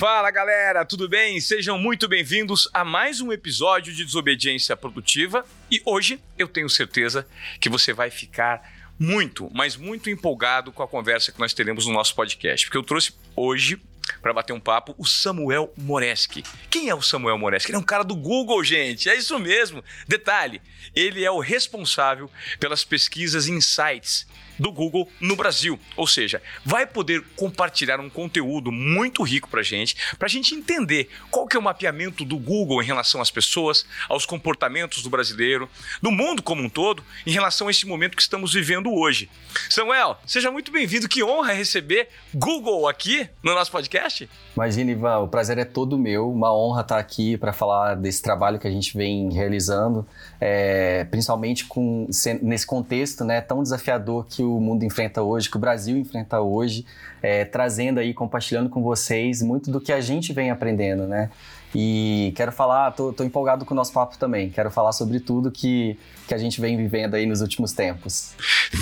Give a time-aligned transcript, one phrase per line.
[0.00, 1.38] Fala galera, tudo bem?
[1.42, 7.28] Sejam muito bem-vindos a mais um episódio de Desobediência Produtiva e hoje eu tenho certeza
[7.60, 8.62] que você vai ficar
[8.98, 12.82] muito, mas muito empolgado com a conversa que nós teremos no nosso podcast, porque eu
[12.82, 13.78] trouxe hoje
[14.22, 16.44] para bater um papo o Samuel Moreski.
[16.70, 17.70] Quem é o Samuel Moreski?
[17.70, 19.10] Ele é um cara do Google, gente.
[19.10, 19.84] É isso mesmo.
[20.08, 20.62] Detalhe,
[20.96, 24.26] ele é o responsável pelas pesquisas Insights
[24.60, 25.80] do Google no Brasil.
[25.96, 31.08] Ou seja, vai poder compartilhar um conteúdo muito rico para gente, para a gente entender
[31.30, 35.68] qual que é o mapeamento do Google em relação às pessoas, aos comportamentos do brasileiro,
[36.02, 39.30] do mundo como um todo, em relação a esse momento que estamos vivendo hoje.
[39.70, 41.08] Samuel, seja muito bem-vindo.
[41.08, 44.28] Que honra receber Google aqui no nosso podcast.
[44.54, 46.30] Imagina, Ivan, o prazer é todo meu.
[46.30, 50.06] Uma honra estar aqui para falar desse trabalho que a gente vem realizando,
[50.40, 52.06] é, principalmente com,
[52.42, 56.86] nesse contexto né, tão desafiador que o mundo enfrenta hoje, que o Brasil enfrenta hoje,
[57.22, 61.30] é, trazendo aí, compartilhando com vocês muito do que a gente vem aprendendo, né?
[61.74, 64.50] E quero falar, tô, tô, empolgado com o nosso papo também.
[64.50, 68.34] Quero falar sobre tudo que, que a gente vem vivendo aí nos últimos tempos.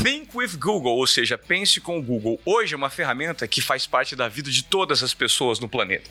[0.02, 2.40] Think with Google, ou seja, pense com o Google.
[2.46, 6.08] Hoje é uma ferramenta que faz parte da vida de todas as pessoas no planeta.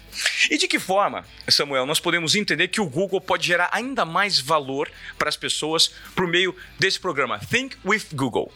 [0.52, 4.39] E de que forma, Samuel, nós podemos entender que o Google pode gerar ainda mais
[4.39, 8.52] valor para as pessoas por meio desse programa Think with Google?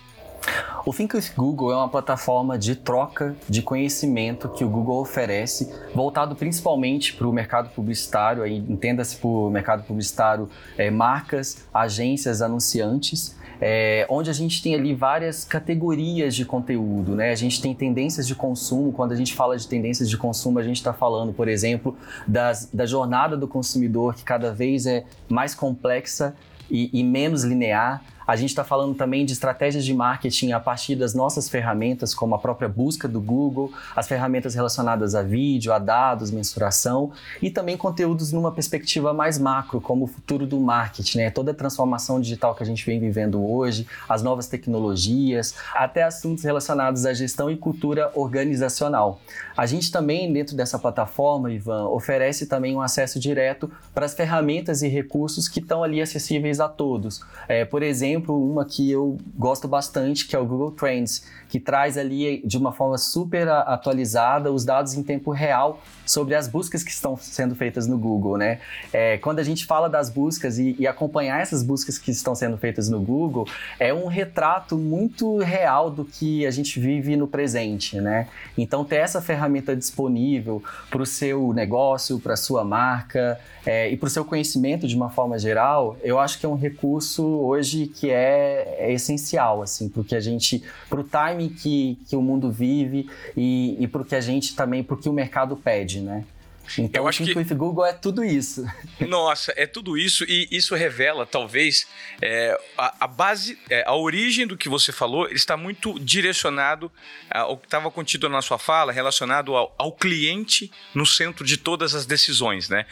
[0.86, 5.72] O Think with Google é uma plataforma de troca de conhecimento que o Google oferece,
[5.94, 14.08] voltado principalmente para o mercado publicitário, entenda-se por mercado publicitário é, marcas, agências, anunciantes, é,
[14.10, 17.32] onde a gente tem ali várias categorias de conteúdo, né?
[17.32, 18.92] A gente tem tendências de consumo.
[18.92, 21.96] Quando a gente fala de tendências de consumo, a gente está falando, por exemplo,
[22.28, 26.36] das, da jornada do consumidor que cada vez é mais complexa
[26.72, 28.04] e, e menos linear.
[28.32, 32.34] A gente está falando também de estratégias de marketing a partir das nossas ferramentas, como
[32.34, 37.12] a própria busca do Google, as ferramentas relacionadas a vídeo, a dados, mensuração
[37.42, 41.30] e também conteúdos numa perspectiva mais macro, como o futuro do marketing, né?
[41.30, 46.46] toda a transformação digital que a gente vem vivendo hoje, as novas tecnologias, até assuntos
[46.46, 49.20] relacionados à gestão e cultura organizacional.
[49.58, 54.82] A gente também, dentro dessa plataforma, Ivan, oferece também um acesso direto para as ferramentas
[54.82, 57.20] e recursos que estão ali acessíveis a todos.
[57.50, 61.60] É, por exemplo, exemplo, uma que eu gosto bastante, que é o Google Trends, que
[61.60, 66.84] traz ali de uma forma super atualizada os dados em tempo real sobre as buscas
[66.84, 68.60] que estão sendo feitas no Google, né?
[68.94, 72.58] É, quando a gente fala das buscas e, e, acompanhar essas buscas que estão sendo
[72.58, 73.48] feitas no Google,
[73.80, 78.28] é um retrato muito real do que a gente vive no presente, né?
[78.58, 83.98] Então, ter essa ferramenta disponível para o seu negócio, para a sua marca é, e
[83.98, 87.88] para o seu conhecimento de uma forma geral, eu acho que é um recurso hoje
[88.02, 92.52] que é, é essencial, assim, porque a gente, para o time que, que o mundo
[92.52, 93.08] vive
[93.38, 96.26] e, e para o que a gente também, porque o mercado pede, né?
[96.78, 98.66] Então, eu acho que with Google é tudo isso.
[99.00, 101.88] Nossa, é tudo isso e isso revela, talvez,
[102.22, 106.92] é, a, a, base, é, a origem do que você falou está muito direcionado
[107.30, 111.94] ao que estava contido na sua fala, relacionado ao, ao, cliente no centro de todas
[111.94, 112.86] as decisões, né?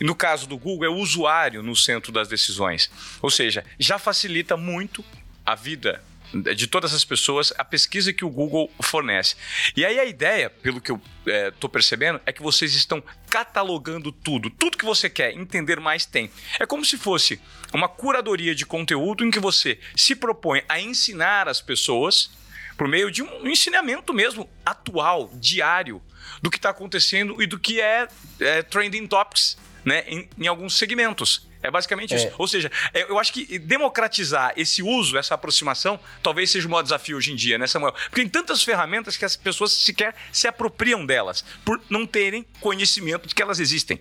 [0.00, 2.90] E no caso do Google, é o usuário no centro das decisões.
[3.20, 5.04] Ou seja, já facilita muito
[5.44, 6.02] a vida
[6.54, 9.36] de todas as pessoas a pesquisa que o Google fornece.
[9.76, 14.10] E aí a ideia, pelo que eu estou é, percebendo, é que vocês estão catalogando
[14.12, 14.50] tudo.
[14.50, 16.30] Tudo que você quer entender mais tem.
[16.58, 17.40] É como se fosse
[17.72, 22.30] uma curadoria de conteúdo em que você se propõe a ensinar as pessoas
[22.76, 26.02] por meio de um ensinamento mesmo atual, diário,
[26.42, 28.06] do que está acontecendo e do que é,
[28.40, 31.46] é trending topics né, em, em alguns segmentos.
[31.66, 32.16] É basicamente é.
[32.16, 32.30] isso.
[32.38, 36.82] Ou seja, é, eu acho que democratizar esse uso, essa aproximação, talvez seja o maior
[36.82, 37.92] desafio hoje em dia, né, Samuel?
[37.92, 43.26] Porque tem tantas ferramentas que as pessoas sequer se apropriam delas, por não terem conhecimento
[43.26, 44.00] de que elas existem.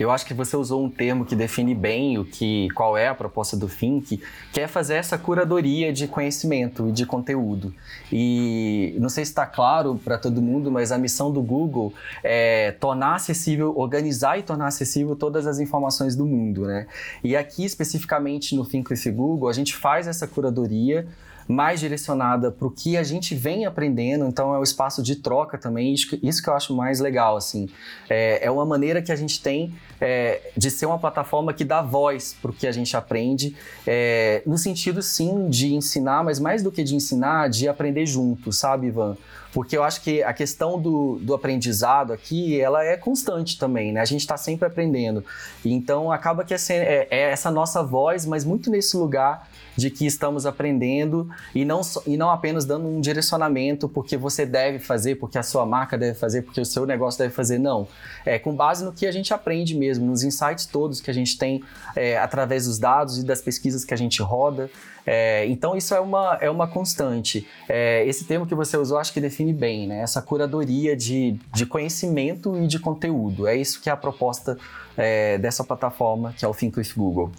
[0.00, 3.14] Eu acho que você usou um termo que define bem o que, qual é a
[3.14, 4.18] proposta do Think,
[4.50, 7.74] que é fazer essa curadoria de conhecimento e de conteúdo.
[8.10, 11.92] E não sei se está claro para todo mundo, mas a missão do Google
[12.24, 16.86] é tornar acessível, organizar e tornar acessível todas as informações do mundo, né?
[17.22, 21.06] E aqui especificamente no Think with Google, a gente faz essa curadoria
[21.46, 25.58] mais direcionada para o que a gente vem aprendendo, então é o espaço de troca
[25.58, 27.68] também, isso que, isso que eu acho mais legal, assim.
[28.08, 31.80] É, é uma maneira que a gente tem é, de ser uma plataforma que dá
[31.80, 33.56] voz para o que a gente aprende,
[33.86, 38.52] é, no sentido sim de ensinar, mas mais do que de ensinar, de aprender junto,
[38.52, 39.16] sabe, Ivan?
[39.52, 44.00] Porque eu acho que a questão do, do aprendizado aqui, ela é constante também, né?
[44.00, 45.24] A gente está sempre aprendendo.
[45.64, 50.06] Então, acaba que é, é, é essa nossa voz, mas muito nesse lugar de que
[50.06, 55.38] estamos aprendendo e não, e não apenas dando um direcionamento porque você deve fazer, porque
[55.38, 57.58] a sua marca deve fazer, porque o seu negócio deve fazer.
[57.58, 57.86] Não.
[58.24, 61.38] É com base no que a gente aprende mesmo, nos insights todos que a gente
[61.38, 61.62] tem
[61.94, 64.70] é, através dos dados e das pesquisas que a gente roda.
[65.06, 67.46] É, então isso é uma, é uma constante.
[67.68, 70.00] É, esse termo que você usou acho que define bem, né?
[70.00, 73.46] Essa curadoria de, de conhecimento e de conteúdo.
[73.46, 74.58] É isso que é a proposta
[74.96, 77.32] é, dessa plataforma que é o Think with Google.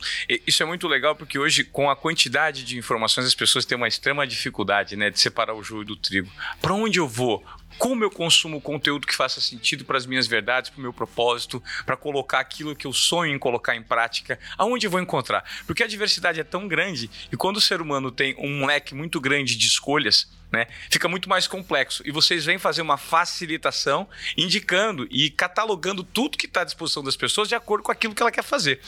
[0.48, 3.88] Isso é muito legal porque hoje, com a quantidade de informações, as pessoas têm uma
[3.88, 6.30] extrema dificuldade né, de separar o joio do trigo.
[6.62, 7.44] Para onde eu vou?
[7.82, 11.64] Como eu consumo conteúdo que faça sentido para as minhas verdades, para o meu propósito,
[11.84, 15.44] para colocar aquilo que eu sonho em colocar em prática, aonde eu vou encontrar?
[15.66, 19.20] Porque a diversidade é tão grande e quando o ser humano tem um leque muito
[19.20, 20.68] grande de escolhas, né?
[20.92, 22.04] Fica muito mais complexo.
[22.06, 24.08] E vocês vêm fazer uma facilitação,
[24.38, 28.22] indicando e catalogando tudo que está à disposição das pessoas de acordo com aquilo que
[28.22, 28.80] ela quer fazer.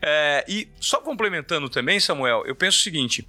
[0.00, 3.28] É, e só complementando também, Samuel, eu penso o seguinte: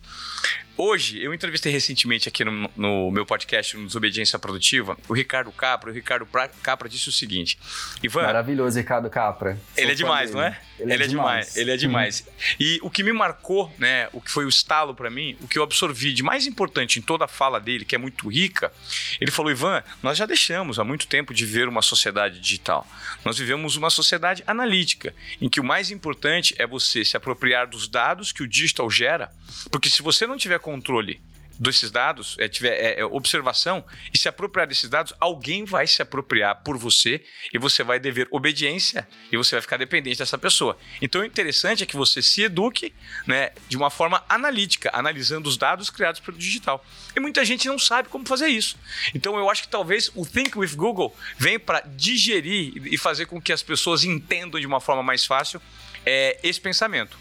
[0.76, 5.92] Hoje, eu entrevistei recentemente aqui no, no, meu podcast, no Desobediência Produtiva, o Ricardo Capra.
[5.92, 6.26] O Ricardo
[6.64, 7.60] Capra disse o seguinte:
[8.02, 8.24] Ivan.
[8.24, 9.56] Maravilhoso, Ricardo Capra.
[9.78, 10.42] Ele é demais, dele.
[10.42, 10.60] não é?
[10.80, 11.46] Ele, é ele é, demais.
[11.46, 11.58] demais.
[11.58, 12.28] Ele é demais.
[12.60, 15.60] e o que me marcou, né, o que foi o estalo para mim, o que
[15.60, 18.74] eu absorvi de mais importante em toda a fala dele, que é muito rica,
[19.22, 22.88] ele falou: Ivan, nós já deixamos há muito tempo de ver uma sociedade digital.
[23.24, 27.88] Nós vivemos uma sociedade analítica, em que o mais importante é você se apropriar dos
[27.88, 29.32] dados que o digital gera,
[29.70, 31.22] porque se você não tiver controle
[31.60, 33.84] desses dados, é, tiver é, é, observação
[34.14, 37.24] e se apropriar desses dados, alguém vai se apropriar por você
[37.54, 40.78] e você vai dever obediência e você vai ficar dependente dessa pessoa.
[41.02, 42.94] Então o interessante é que você se eduque
[43.28, 46.84] né, de uma forma analítica, analisando os dados criados pelo digital.
[47.16, 48.78] E muita gente não sabe como fazer isso.
[49.14, 53.42] Então eu acho que talvez o Think with Google venha para digerir e fazer com
[53.42, 55.62] que as pessoas entendam de uma forma mais fácil
[56.06, 57.18] é, esse pensamento.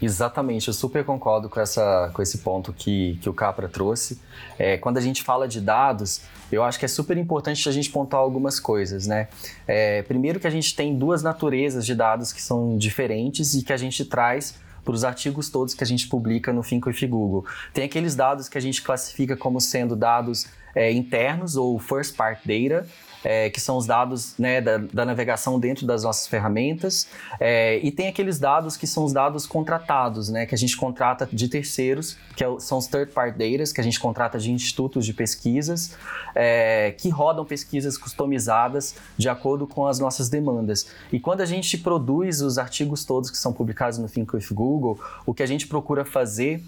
[0.00, 4.20] Exatamente, eu super concordo com, essa, com esse ponto que, que o Capra trouxe.
[4.56, 6.20] É, quando a gente fala de dados,
[6.52, 9.28] eu acho que é super importante a gente pontuar algumas coisas, né?
[9.66, 13.72] É, primeiro que a gente tem duas naturezas de dados que são diferentes e que
[13.72, 14.54] a gente traz
[14.84, 17.44] para os artigos todos que a gente publica no Think with Google.
[17.74, 22.40] Tem aqueles dados que a gente classifica como sendo dados é, internos ou first part
[22.46, 22.86] data,
[23.24, 27.08] é, que são os dados né, da, da, navegação dentro das nossas ferramentas,
[27.40, 31.28] é, e tem aqueles dados que são os dados contratados, né, que a gente contrata
[31.32, 35.12] de terceiros, que é são os third-party data, que a gente contrata de institutos de
[35.12, 35.96] pesquisas,
[36.34, 40.86] é, que rodam pesquisas customizadas de acordo com as nossas demandas.
[41.12, 44.98] E quando a gente produz os artigos todos que são publicados no Think with Google,
[45.26, 46.62] o que a gente procura fazer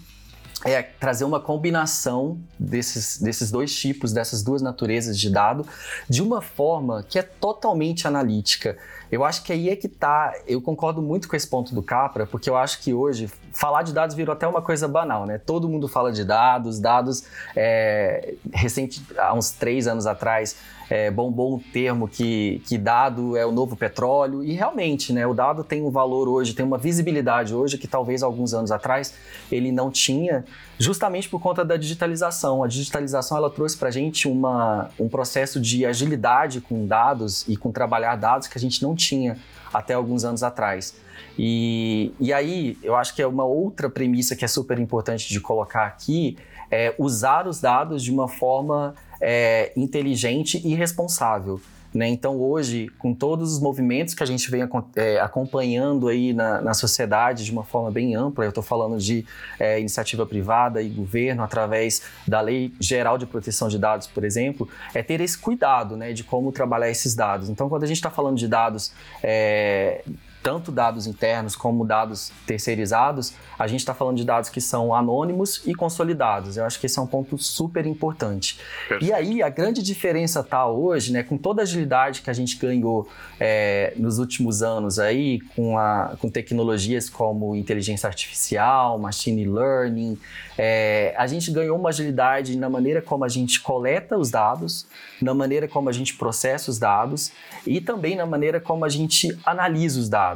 [0.63, 5.65] é trazer uma combinação desses, desses dois tipos, dessas duas naturezas de dado,
[6.07, 8.77] de uma forma que é totalmente analítica.
[9.11, 10.33] Eu acho que aí é que tá.
[10.47, 13.93] Eu concordo muito com esse ponto do Capra, porque eu acho que hoje falar de
[13.93, 15.37] dados virou até uma coisa banal, né?
[15.37, 17.25] Todo mundo fala de dados, dados.
[17.55, 20.55] É, recente, há uns três anos atrás,
[20.91, 25.33] é, bombou um termo que, que dado é o novo petróleo, e realmente, né, o
[25.33, 29.13] dado tem um valor hoje, tem uma visibilidade hoje que talvez alguns anos atrás
[29.49, 30.43] ele não tinha,
[30.77, 32.61] justamente por conta da digitalização.
[32.61, 37.71] A digitalização ela trouxe para gente uma, um processo de agilidade com dados e com
[37.71, 39.37] trabalhar dados que a gente não tinha
[39.73, 40.95] até alguns anos atrás.
[41.37, 45.39] E, e aí, eu acho que é uma outra premissa que é super importante de
[45.39, 46.37] colocar aqui,
[46.69, 51.59] é usar os dados de uma forma é, inteligente e responsável.
[51.93, 52.07] Né?
[52.07, 54.61] Então, hoje, com todos os movimentos que a gente vem
[54.95, 59.25] é, acompanhando aí na, na, sociedade de uma forma bem ampla, eu estou falando de
[59.59, 64.69] é, iniciativa privada e governo, através da Lei Geral de Proteção de Dados, por exemplo,
[64.93, 67.49] é ter esse cuidado né, de como trabalhar esses dados.
[67.49, 70.01] Então, quando a gente está falando de dados é,
[70.41, 75.61] tanto dados internos como dados terceirizados, a gente está falando de dados que são anônimos
[75.65, 76.57] e consolidados.
[76.57, 78.59] Eu acho que esse é um ponto super importante.
[78.87, 79.05] Perfeito.
[79.05, 82.57] E aí, a grande diferença está hoje, né, com toda a agilidade que a gente
[82.57, 83.07] ganhou
[83.39, 90.17] é, nos últimos anos aí, com, a, com tecnologias como inteligência artificial, machine learning,
[90.57, 94.85] é, a gente ganhou uma agilidade na maneira como a gente coleta os dados,
[95.21, 97.31] na maneira como a gente processa os dados
[97.65, 100.30] e também na maneira como a gente analisa os dados.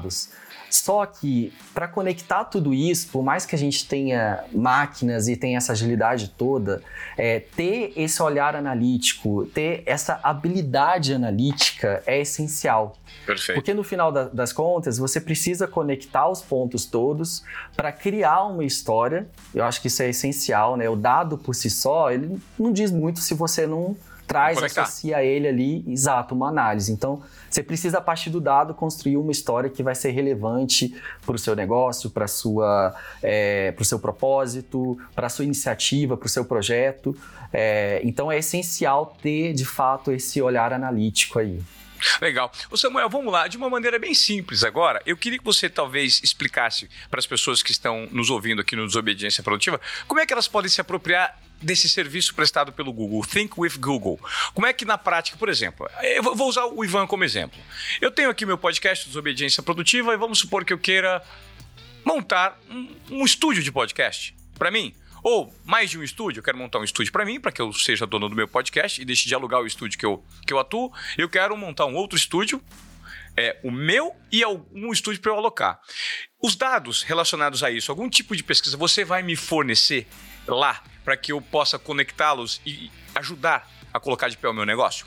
[0.70, 5.58] Só que para conectar tudo isso, por mais que a gente tenha máquinas e tenha
[5.58, 6.82] essa agilidade toda,
[7.18, 12.98] é, ter esse olhar analítico, ter essa habilidade analítica é essencial.
[13.26, 13.58] Perfeito.
[13.58, 17.44] Porque no final da, das contas, você precisa conectar os pontos todos
[17.76, 19.28] para criar uma história.
[19.54, 20.90] Eu acho que isso é essencial, né?
[20.90, 23.96] O dado por si só, ele não diz muito se você não
[24.26, 24.84] traz, Conectar.
[24.84, 26.92] associa ele ali, exato, uma análise.
[26.92, 30.94] Então, você precisa, a partir do dado, construir uma história que vai ser relevante
[31.26, 32.26] para o seu negócio, para
[33.24, 37.16] é, o seu propósito, para a sua iniciativa, para o seu projeto.
[37.54, 41.62] É, então, é essencial ter, de fato, esse olhar analítico aí.
[42.22, 42.52] Legal.
[42.70, 45.02] O Samuel, vamos lá, de uma maneira bem simples agora.
[45.06, 48.86] Eu queria que você talvez explicasse para as pessoas que estão nos ouvindo aqui no
[48.86, 53.54] Desobediência Produtiva como é que elas podem se apropriar desse serviço prestado pelo Google, Think
[53.58, 54.20] with Google.
[54.54, 57.60] Como é que na prática, por exemplo, eu vou usar o Ivan como exemplo.
[58.00, 61.22] Eu tenho aqui meu podcast Desobediência Produtiva e vamos supor que eu queira
[62.04, 64.94] montar um, um estúdio de podcast para mim.
[65.24, 67.74] Ou mais de um estúdio, eu quero montar um estúdio para mim, para que eu
[67.74, 70.60] seja dono do meu podcast e deixe de alugar o estúdio que eu, que eu
[70.60, 70.94] atuo.
[71.18, 72.62] Eu quero montar um outro estúdio,
[73.36, 75.80] é, o meu e um estúdio para eu alocar.
[76.40, 80.08] Os dados relacionados a isso, algum tipo de pesquisa, você vai me fornecer
[80.48, 85.06] lá para que eu possa conectá-los e ajudar a colocar de pé o meu negócio?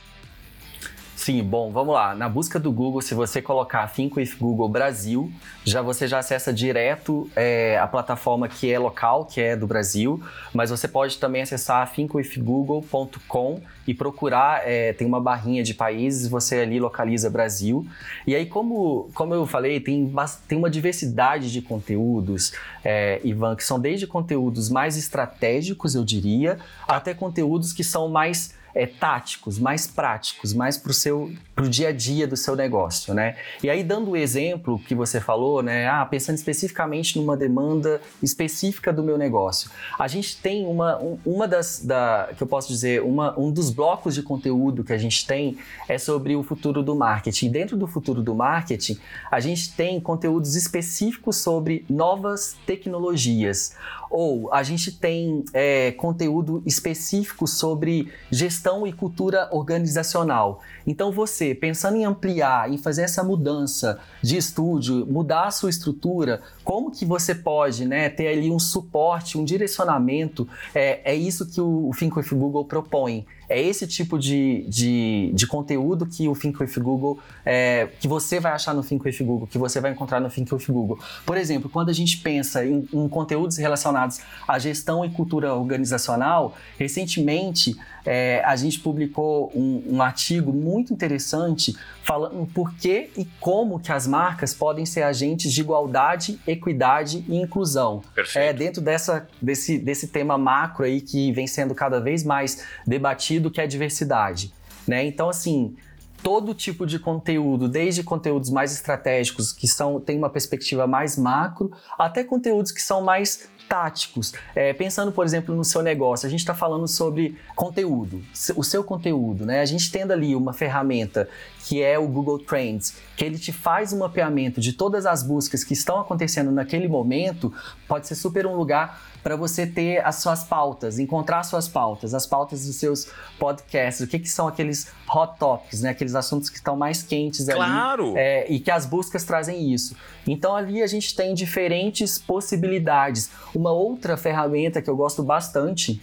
[1.18, 2.14] Sim, bom, vamos lá.
[2.14, 5.32] Na busca do Google, se você colocar Think with Google Brasil,
[5.64, 10.22] já você já acessa direto é, a plataforma que é local, que é do Brasil,
[10.54, 16.60] mas você pode também acessar thinkwithgoogle.com e procurar, é, tem uma barrinha de países, você
[16.60, 17.84] ali localiza Brasil.
[18.24, 20.14] E aí, como, como eu falei, tem,
[20.46, 22.52] tem uma diversidade de conteúdos,
[22.84, 28.56] é, Ivan, que são desde conteúdos mais estratégicos, eu diria, até conteúdos que são mais
[28.74, 33.12] é, táticos, mais práticos, mais para o seu pro dia a dia do seu negócio,
[33.12, 33.34] né?
[33.60, 35.88] E aí dando o exemplo que você falou, né?
[35.88, 41.48] Ah, pensando especificamente numa demanda específica do meu negócio, a gente tem uma um, uma
[41.48, 45.26] das da que eu posso dizer uma, um dos blocos de conteúdo que a gente
[45.26, 47.50] tem é sobre o futuro do marketing.
[47.50, 48.96] Dentro do futuro do marketing,
[49.28, 53.74] a gente tem conteúdos específicos sobre novas tecnologias
[54.10, 60.60] ou a gente tem é, conteúdo específico sobre gestão e cultura organizacional.
[60.86, 66.40] Então você, pensando em ampliar, em fazer essa mudança de estúdio, mudar a sua estrutura,
[66.64, 70.48] como que você pode né, ter ali um suporte, um direcionamento?
[70.74, 73.26] É, é isso que o, o Think with Google propõe.
[73.48, 78.38] É esse tipo de, de, de conteúdo que o Think with Google, é, que você
[78.38, 80.98] vai achar no Think with Google, que você vai encontrar no Think with Google.
[81.24, 86.54] Por exemplo, quando a gente pensa em, em conteúdos relacionados à gestão e cultura organizacional,
[86.78, 87.76] recentemente
[88.10, 93.92] é, a gente publicou um, um, artigo muito interessante falando por que e como que
[93.92, 98.02] as marcas podem ser agentes de igualdade, equidade e inclusão.
[98.14, 98.42] Perfeito.
[98.42, 103.37] É dentro dessa, desse, desse tema macro aí que vem sendo cada vez mais debatido,
[103.50, 104.52] que é diversidade.
[104.86, 105.06] Né?
[105.06, 105.76] Então, assim,
[106.22, 111.70] todo tipo de conteúdo, desde conteúdos mais estratégicos, que são têm uma perspectiva mais macro,
[111.98, 114.32] até conteúdos que são mais táticos.
[114.54, 118.22] É, pensando, por exemplo, no seu negócio, a gente está falando sobre conteúdo,
[118.56, 119.60] o seu conteúdo, né?
[119.60, 121.28] A gente tendo ali uma ferramenta
[121.66, 125.62] que é o Google Trends, que ele te faz um mapeamento de todas as buscas
[125.62, 127.52] que estão acontecendo naquele momento,
[127.86, 132.14] pode ser super um lugar para você ter as suas pautas, encontrar as suas pautas,
[132.14, 135.90] as pautas dos seus podcasts, o que, que são aqueles hot topics, né?
[135.90, 138.12] aqueles assuntos que estão mais quentes claro.
[138.12, 138.18] ali.
[138.18, 139.94] É, e que as buscas trazem isso.
[140.26, 143.30] Então ali a gente tem diferentes possibilidades.
[143.54, 146.00] Uma outra ferramenta que eu gosto bastante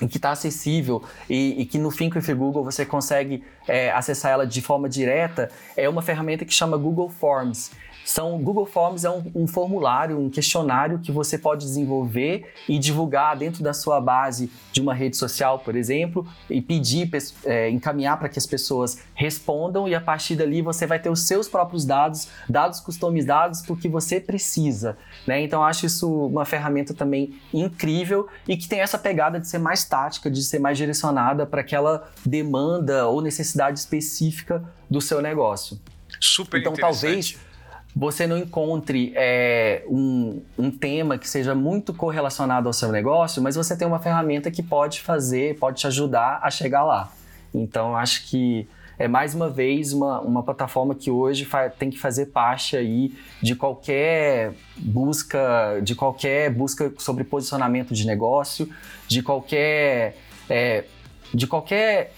[0.00, 4.46] e que está acessível e, e, que no with Google você consegue é, acessar ela
[4.46, 7.72] de forma direta é uma ferramenta que chama Google Forms.
[8.04, 13.36] São Google Forms é um, um, formulário, um questionário que você pode desenvolver e divulgar
[13.36, 17.10] dentro da sua base de uma rede social, por exemplo, e pedir,
[17.44, 21.20] é, encaminhar para que as pessoas respondam e a partir dali você vai ter os
[21.20, 25.40] seus próprios dados, dados customizados porque você precisa, né?
[25.40, 29.84] Então acho isso uma ferramenta também incrível e que tem essa pegada de ser mais
[29.84, 35.80] tática, de ser mais direcionada para aquela demanda ou necessidade específica do seu negócio.
[36.20, 37.38] Super então talvez
[37.94, 43.54] você não encontre é, um, um tema que seja muito correlacionado ao seu negócio, mas
[43.54, 47.12] você tem uma ferramenta que pode fazer, pode te ajudar a chegar lá.
[47.54, 48.66] Então, acho que
[48.98, 51.46] é mais uma vez uma, uma plataforma que hoje
[51.78, 58.68] tem que fazer parte aí de qualquer busca, de qualquer busca sobre posicionamento de negócio,
[59.06, 60.16] de qualquer,
[60.50, 60.84] é,
[61.32, 62.12] de qualquer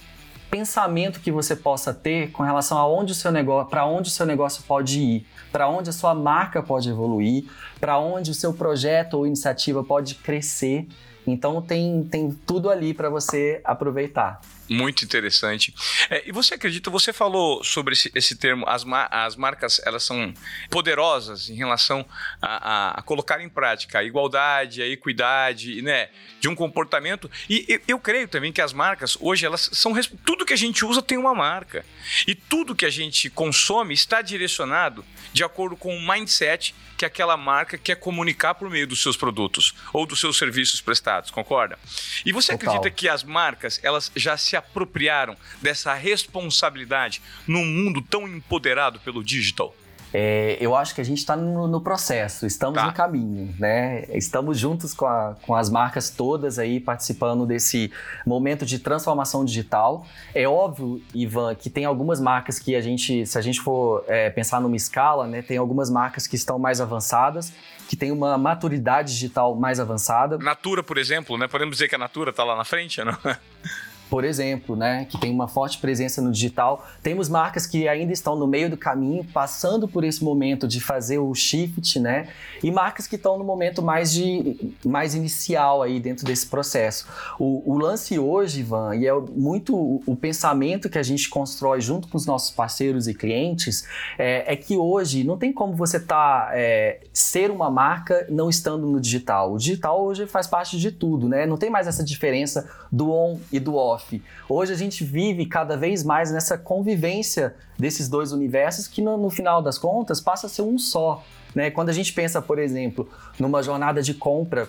[0.56, 4.10] pensamento que você possa ter com relação a onde o seu negócio, para onde o
[4.10, 7.44] seu negócio pode ir, para onde a sua marca pode evoluir,
[7.78, 10.88] para onde o seu projeto ou iniciativa pode crescer.
[11.26, 14.40] Então tem, tem tudo ali para você aproveitar.
[14.68, 15.73] Muito interessante.
[16.11, 20.02] É, e você acredita, você falou sobre esse, esse termo, as, ma as marcas elas
[20.02, 20.35] são
[20.70, 22.04] poderosas em relação
[22.42, 26.08] a, a, a, colocar em prática a igualdade, a equidade, né,
[26.40, 27.30] de um comportamento.
[27.49, 29.92] E eu, eu creio também que as marcas, hoje, elas são.
[30.25, 31.85] Tudo que a gente usa tem uma marca.
[32.26, 37.37] E tudo que a gente consome está direcionado de acordo com o mindset que aquela
[37.37, 41.78] marca quer comunicar por meio dos seus produtos ou dos seus serviços prestados, concorda?
[42.25, 42.75] E você Total.
[42.75, 49.22] acredita que as marcas elas já se apropriaram dessa responsabilidade num mundo tão empoderado pelo
[49.22, 49.75] digital?
[50.18, 52.86] É, eu acho que a gente está no, no, processo, estamos tá.
[52.86, 54.06] no caminho, né?
[54.10, 57.92] Estamos juntos com, a, com as marcas todas aí participando desse
[58.25, 60.06] momento de transformação digital.
[60.34, 64.30] É óbvio, Ivan, que tem algumas marcas que a gente, se a gente for é,
[64.30, 67.52] pensar numa escala, né, tem algumas marcas que estão mais avançadas,
[67.88, 70.38] que tem uma maturidade digital mais avançada.
[70.38, 71.46] Natura, por exemplo, né?
[71.46, 73.16] Podemos dizer que a Natura está lá na frente, não?
[74.08, 76.86] por exemplo, né, que tem uma forte presença no digital.
[77.02, 81.18] Temos marcas que ainda estão no meio do caminho, passando por esse momento de fazer
[81.18, 82.28] o shift, né?
[82.62, 87.06] E marcas que estão no momento mais de mais inicial aí dentro desse processo.
[87.38, 91.80] O, o lance hoje, Ivan, e é muito o, o, pensamento que a gente constrói
[91.80, 93.86] junto com os nossos parceiros e clientes,
[94.18, 98.86] é, é que hoje não tem como você tá é, ser uma marca não estando
[98.86, 99.52] no digital.
[99.52, 101.46] O digital hoje faz parte de tudo, né?
[101.46, 104.22] Não tem mais essa diferença do on e do off off.
[104.48, 109.30] Hoje a gente vive cada vez mais nessa convivência desses dois universos que no, no
[109.30, 111.24] final das contas passa a ser um só.
[111.54, 111.70] Né?
[111.70, 114.68] Quando a gente pensa, por exemplo, numa jornada de compra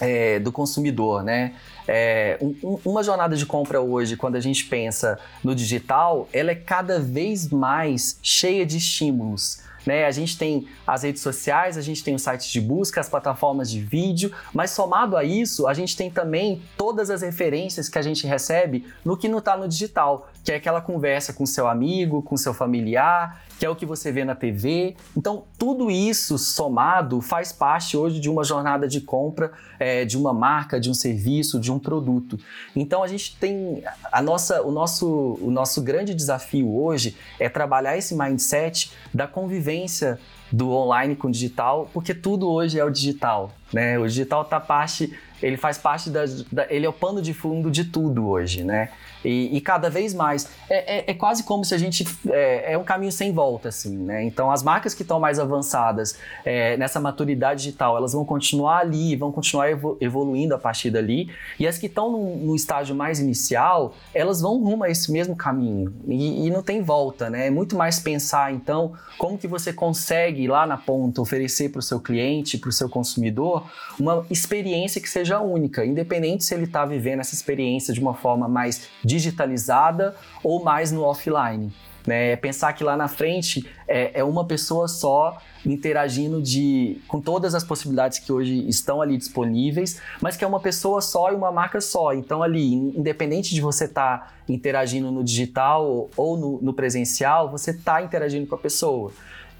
[0.00, 1.54] é, do consumidor, né?
[1.88, 6.54] É, um, uma jornada de compra hoje, quando a gente pensa no digital, ela é
[6.54, 9.60] cada vez mais cheia de estímulos.
[9.86, 10.04] Né?
[10.04, 13.70] A gente tem as redes sociais, a gente tem os sites de busca, as plataformas
[13.70, 18.02] de vídeo, mas somado a isso, a gente tem também todas as referências que a
[18.02, 22.22] gente recebe no que não está no digital, que é aquela conversa com seu amigo,
[22.22, 24.96] com seu familiar, que é o que você vê na TV.
[25.16, 30.32] Então, tudo isso somado faz parte hoje de uma jornada de compra é, de uma
[30.32, 32.38] marca, de um serviço, de um produto.
[32.74, 33.82] Então, a gente tem
[34.12, 40.18] a nossa, o nosso, o nosso grande desafio hoje é trabalhar esse mindset da convivência
[40.50, 43.98] do online com o digital, porque tudo hoje é o digital, né?
[43.98, 47.70] O digital tá parte, ele faz parte da, da ele é o pano de fundo
[47.70, 48.90] de tudo hoje, né?
[49.24, 52.78] E, e cada vez mais é, é, é, quase como se a gente é, é,
[52.78, 54.22] um caminho sem volta, assim, né?
[54.24, 59.16] Então as marcas que estão mais avançadas é, nessa maturidade digital, elas vão continuar ali,
[59.16, 59.68] vão continuar
[60.00, 64.84] evoluindo a partir dali, e as que estão no, estágio mais inicial, elas vão rumo
[64.84, 67.46] a esse mesmo caminho e, e não tem volta, né?
[67.46, 71.82] É muito mais pensar então como que você consegue lá na ponta oferecer para o
[71.82, 73.66] seu cliente, para o seu consumidor,
[73.98, 78.48] uma experiência que seja única, independente se ele está vivendo essa experiência de uma forma
[78.48, 81.72] mais digitalizada ou mais no offline.
[82.06, 82.32] Né?
[82.32, 87.54] É pensar que lá na frente é, é, uma pessoa só interagindo de, com todas
[87.54, 91.50] as possibilidades que hoje estão ali disponíveis, mas que é uma pessoa só e uma
[91.50, 92.12] marca só.
[92.12, 97.72] Então, ali, independente de você estar tá interagindo no digital ou no, no presencial, você
[97.72, 99.12] está interagindo com a pessoa.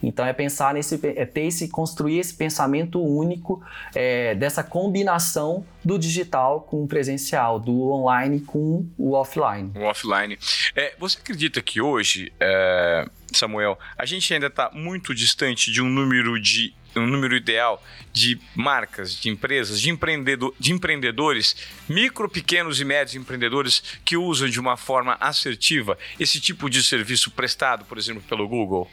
[0.03, 3.63] Então é pensar nesse, é ter esse, construir esse pensamento único
[3.95, 9.73] é, dessa combinação do digital com o presencial, do online com o offline.
[9.75, 10.39] O offline.
[10.75, 15.89] É, você acredita que hoje, é, Samuel, a gente ainda está muito distante de um
[15.89, 17.83] número de um número ideal
[18.13, 21.55] de marcas, de empresas, de, empreendedor, de empreendedores,
[21.87, 27.31] micro, pequenos e médios empreendedores que usam de uma forma assertiva esse tipo de serviço
[27.31, 28.91] prestado, por exemplo, pelo Google?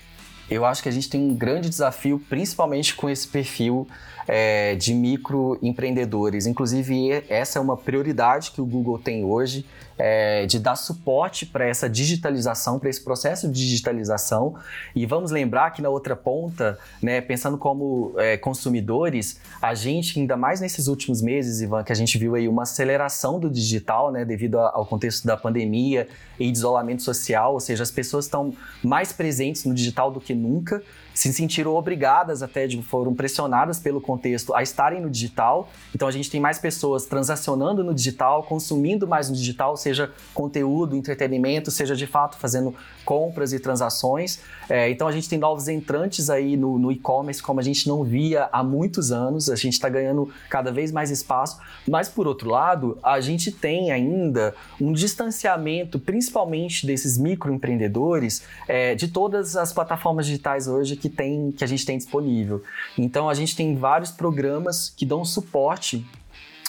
[0.53, 3.87] Eu acho que a gente tem um grande desafio, principalmente com esse perfil
[4.27, 6.45] é, de microempreendedores.
[6.45, 9.65] Inclusive, essa é uma prioridade que o Google tem hoje
[9.97, 14.55] é, de dar suporte para essa digitalização, para esse processo de digitalização.
[14.95, 20.35] E vamos lembrar que na outra ponta, né, pensando como é, consumidores, a gente, ainda
[20.35, 24.25] mais nesses últimos meses, Ivan, que a gente viu aí uma aceleração do digital, né,
[24.25, 26.07] devido ao contexto da pandemia
[26.39, 28.53] e de isolamento social, ou seja, as pessoas estão
[28.83, 30.81] mais presentes no digital do que nunca
[31.13, 35.69] se sentiram obrigadas até, foram pressionadas pelo contexto a estarem no digital.
[35.93, 40.95] Então a gente tem mais pessoas transacionando no digital, consumindo mais no digital, seja conteúdo,
[40.95, 42.73] entretenimento, seja de fato fazendo
[43.05, 44.39] compras e transações.
[44.69, 48.03] É, então a gente tem novos entrantes aí no, no e-commerce, como a gente não
[48.03, 49.49] via há muitos anos.
[49.49, 51.59] A gente está ganhando cada vez mais espaço.
[51.87, 59.07] Mas por outro lado, a gente tem ainda um distanciamento, principalmente desses microempreendedores, é, de
[59.09, 62.63] todas as plataformas digitais hoje que, tem, que a gente tem disponível.
[62.97, 66.05] Então a gente tem vários programas que dão suporte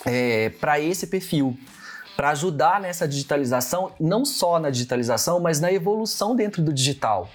[0.05, 1.57] é, para esse perfil
[2.17, 7.29] para ajudar nessa digitalização, não só na digitalização, mas na evolução dentro do digital.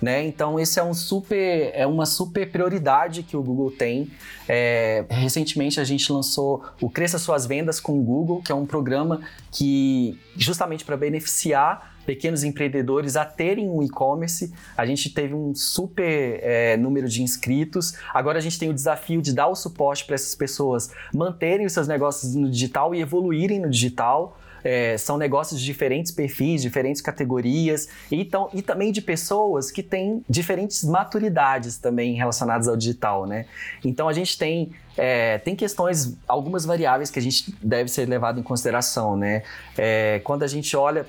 [0.00, 0.26] Né?
[0.26, 4.10] Então esse é um super, é uma super prioridade que o Google tem.
[4.48, 8.64] É, recentemente a gente lançou o Cresça Suas Vendas com o Google, que é um
[8.64, 9.20] programa
[9.52, 14.52] que justamente para beneficiar pequenos empreendedores a terem um e-commerce.
[14.76, 17.94] A gente teve um super é, número de inscritos.
[18.12, 21.72] Agora a gente tem o desafio de dar o suporte para essas pessoas manterem os
[21.72, 24.39] seus negócios no digital e evoluírem no digital.
[24.62, 29.82] É, são negócios de diferentes perfis, diferentes categorias e, então, e também de pessoas que
[29.82, 33.46] têm diferentes maturidades também relacionadas ao digital, né?
[33.84, 38.38] Então a gente tem é, tem questões, algumas variáveis que a gente deve ser levado
[38.38, 39.42] em consideração, né?
[39.78, 41.06] É, quando a gente olha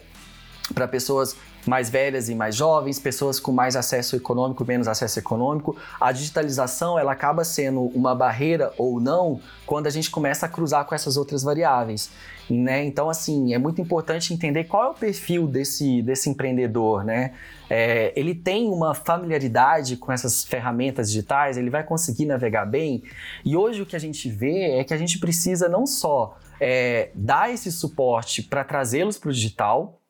[0.74, 5.76] para pessoas mais velhas e mais jovens, pessoas com mais acesso econômico, menos acesso econômico.
[6.00, 10.86] A digitalização ela acaba sendo uma barreira ou não quando a gente começa a cruzar
[10.86, 12.10] com essas outras variáveis.
[12.50, 12.84] Né?
[12.84, 17.34] Então, assim, é muito importante entender qual é o perfil desse, desse empreendedor, né?
[17.69, 23.04] É, ele tem uma familiaridade com essas ferramentas digitais, ele vai conseguir navegar bem.
[23.45, 27.12] E hoje o que a gente vê é que a gente precisa não só é,
[27.15, 30.01] dar esse suporte para trazê-los para o digital,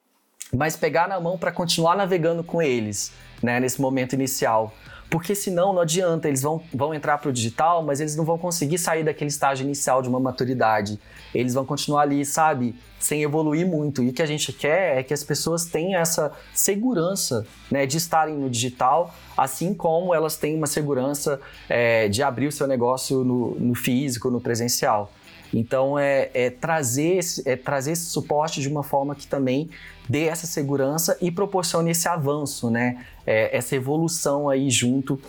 [0.53, 3.11] mas pegar na mão para continuar navegando com eles,
[3.41, 4.73] né, nesse momento inicial.
[5.11, 8.37] Porque senão não adianta, eles vão, vão entrar para o digital, mas eles não vão
[8.37, 10.97] conseguir sair daquele estágio inicial de uma maturidade.
[11.35, 14.01] Eles vão continuar ali, sabe, sem evoluir muito.
[14.01, 17.97] E o que a gente quer é que as pessoas tenham essa segurança né, de
[17.97, 23.21] estarem no digital, assim como elas têm uma segurança é, de abrir o seu negócio
[23.21, 25.11] no, no físico, no presencial.
[25.53, 29.69] Então, é, é, trazer esse, é trazer esse suporte de uma forma que também
[30.07, 33.05] dê essa segurança e proporcione esse avanço, né?
[33.25, 35.19] É, essa evolução aí junto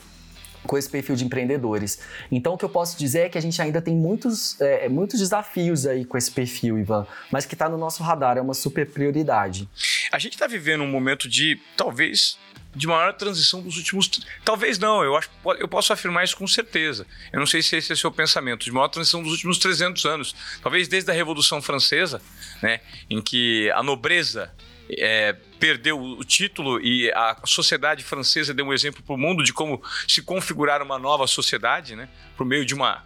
[0.66, 2.00] com esse perfil de empreendedores.
[2.30, 5.20] Então, o que eu posso dizer é que a gente ainda tem muitos, é, muitos
[5.20, 8.86] desafios aí com esse perfil, Ivan, mas que está no nosso radar, é uma super
[8.86, 9.68] prioridade.
[10.10, 12.38] A gente está vivendo um momento de, talvez,
[12.74, 14.10] de maior transição dos últimos.
[14.44, 17.06] Talvez não, eu, acho, eu posso afirmar isso com certeza.
[17.32, 20.04] Eu não sei se esse é o seu pensamento, de maior transição dos últimos 300
[20.06, 20.34] anos.
[20.62, 22.20] Talvez desde a Revolução Francesa,
[22.62, 24.50] né, em que a nobreza
[24.98, 29.52] é, perdeu o título e a sociedade francesa deu um exemplo para o mundo de
[29.52, 33.02] como se configurar uma nova sociedade, né, por meio de uma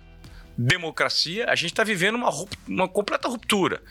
[0.57, 2.31] democracia, a gente está vivendo uma,
[2.67, 3.83] uma completa ruptura.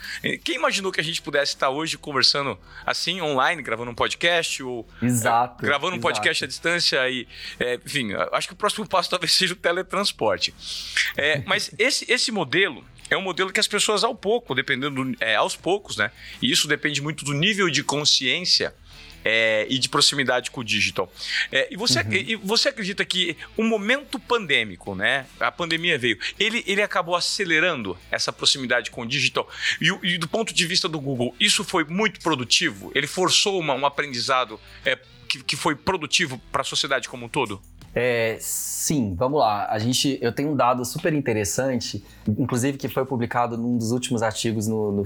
[0.44, 4.88] Quem imaginou que a gente pudesse estar hoje conversando assim, online, gravando um podcast, ou
[5.02, 6.14] exato, é, gravando um exato.
[6.14, 7.28] podcast à distância e,
[7.60, 10.54] é, enfim, acho que o próximo passo talvez seja o teletransporte.
[11.16, 15.18] É, mas esse, esse modelo é um modelo que as pessoas ao pouco, dependendo do,
[15.20, 16.12] é, aos poucos, né?
[16.42, 18.74] E isso depende muito do nível de consciência
[19.26, 21.12] é, e de proximidade com o digital.
[21.52, 22.14] É, e, você, uhum.
[22.14, 25.26] e você acredita que o momento pandêmico, né?
[25.40, 29.50] A pandemia veio, ele, ele acabou acelerando essa proximidade com o digital.
[29.82, 32.92] E, e do ponto de vista do Google, isso foi muito produtivo?
[32.94, 37.30] Ele forçou uma, um aprendizado é, que, que foi produtivo para a sociedade como um
[37.30, 37.62] todo?
[37.98, 39.68] É, sim, vamos lá.
[39.70, 44.22] A gente, eu tenho um dado super interessante, inclusive que foi publicado num dos últimos
[44.22, 45.06] artigos no, no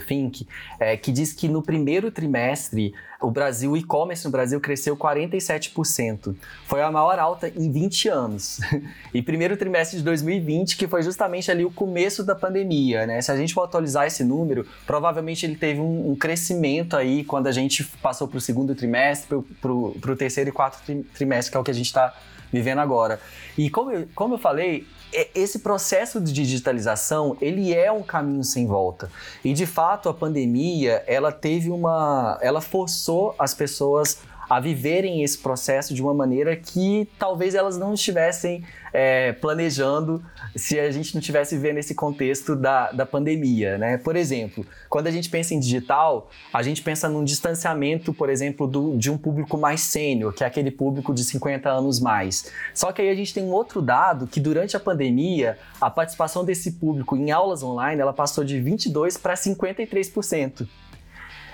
[0.80, 6.36] é, que diz que no primeiro trimestre o Brasil, o e-commerce no Brasil cresceu 47%.
[6.66, 8.60] Foi a maior alta em 20 anos.
[9.14, 13.20] E primeiro trimestre de 2020, que foi justamente ali o começo da pandemia, né?
[13.22, 17.48] Se a gente for atualizar esse número, provavelmente ele teve um, um crescimento aí quando
[17.48, 20.80] a gente passou para o segundo trimestre, para o terceiro e quarto
[21.16, 22.14] trimestre, que é o que a gente está
[22.52, 23.20] vivendo agora.
[23.58, 28.44] E como eu, como eu falei, é, esse processo de digitalização ele é um caminho
[28.44, 29.10] sem volta
[29.44, 35.38] e de fato a pandemia ela teve uma ela forçou as pessoas a viverem esse
[35.38, 40.24] processo de uma maneira que talvez elas não estivessem é, planejando
[40.56, 43.98] se a gente não tivesse vivendo esse contexto da, da pandemia, né?
[43.98, 48.68] Por exemplo, quando a gente pensa em digital, a gente pensa num distanciamento, por exemplo,
[48.68, 52.52] do, de um público mais sênior, que é aquele público de 50 anos mais.
[52.74, 56.44] Só que aí a gente tem um outro dado que durante a pandemia, a participação
[56.44, 60.68] desse público em aulas online, ela passou de 22 para 53%.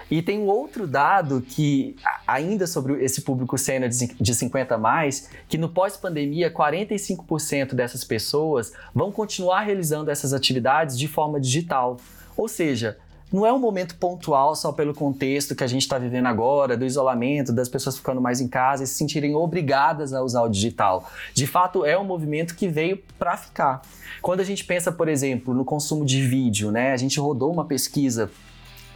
[0.09, 1.95] E tem um outro dado que,
[2.27, 9.11] ainda sobre esse público sênior de 50 mais, que no pós-pandemia, 45% dessas pessoas vão
[9.11, 11.97] continuar realizando essas atividades de forma digital.
[12.37, 12.97] Ou seja,
[13.33, 16.85] não é um momento pontual só pelo contexto que a gente está vivendo agora, do
[16.85, 21.09] isolamento, das pessoas ficando mais em casa e se sentirem obrigadas a usar o digital.
[21.33, 23.81] De fato, é um movimento que veio para ficar.
[24.21, 26.93] Quando a gente pensa, por exemplo, no consumo de vídeo, né?
[26.93, 28.29] A gente rodou uma pesquisa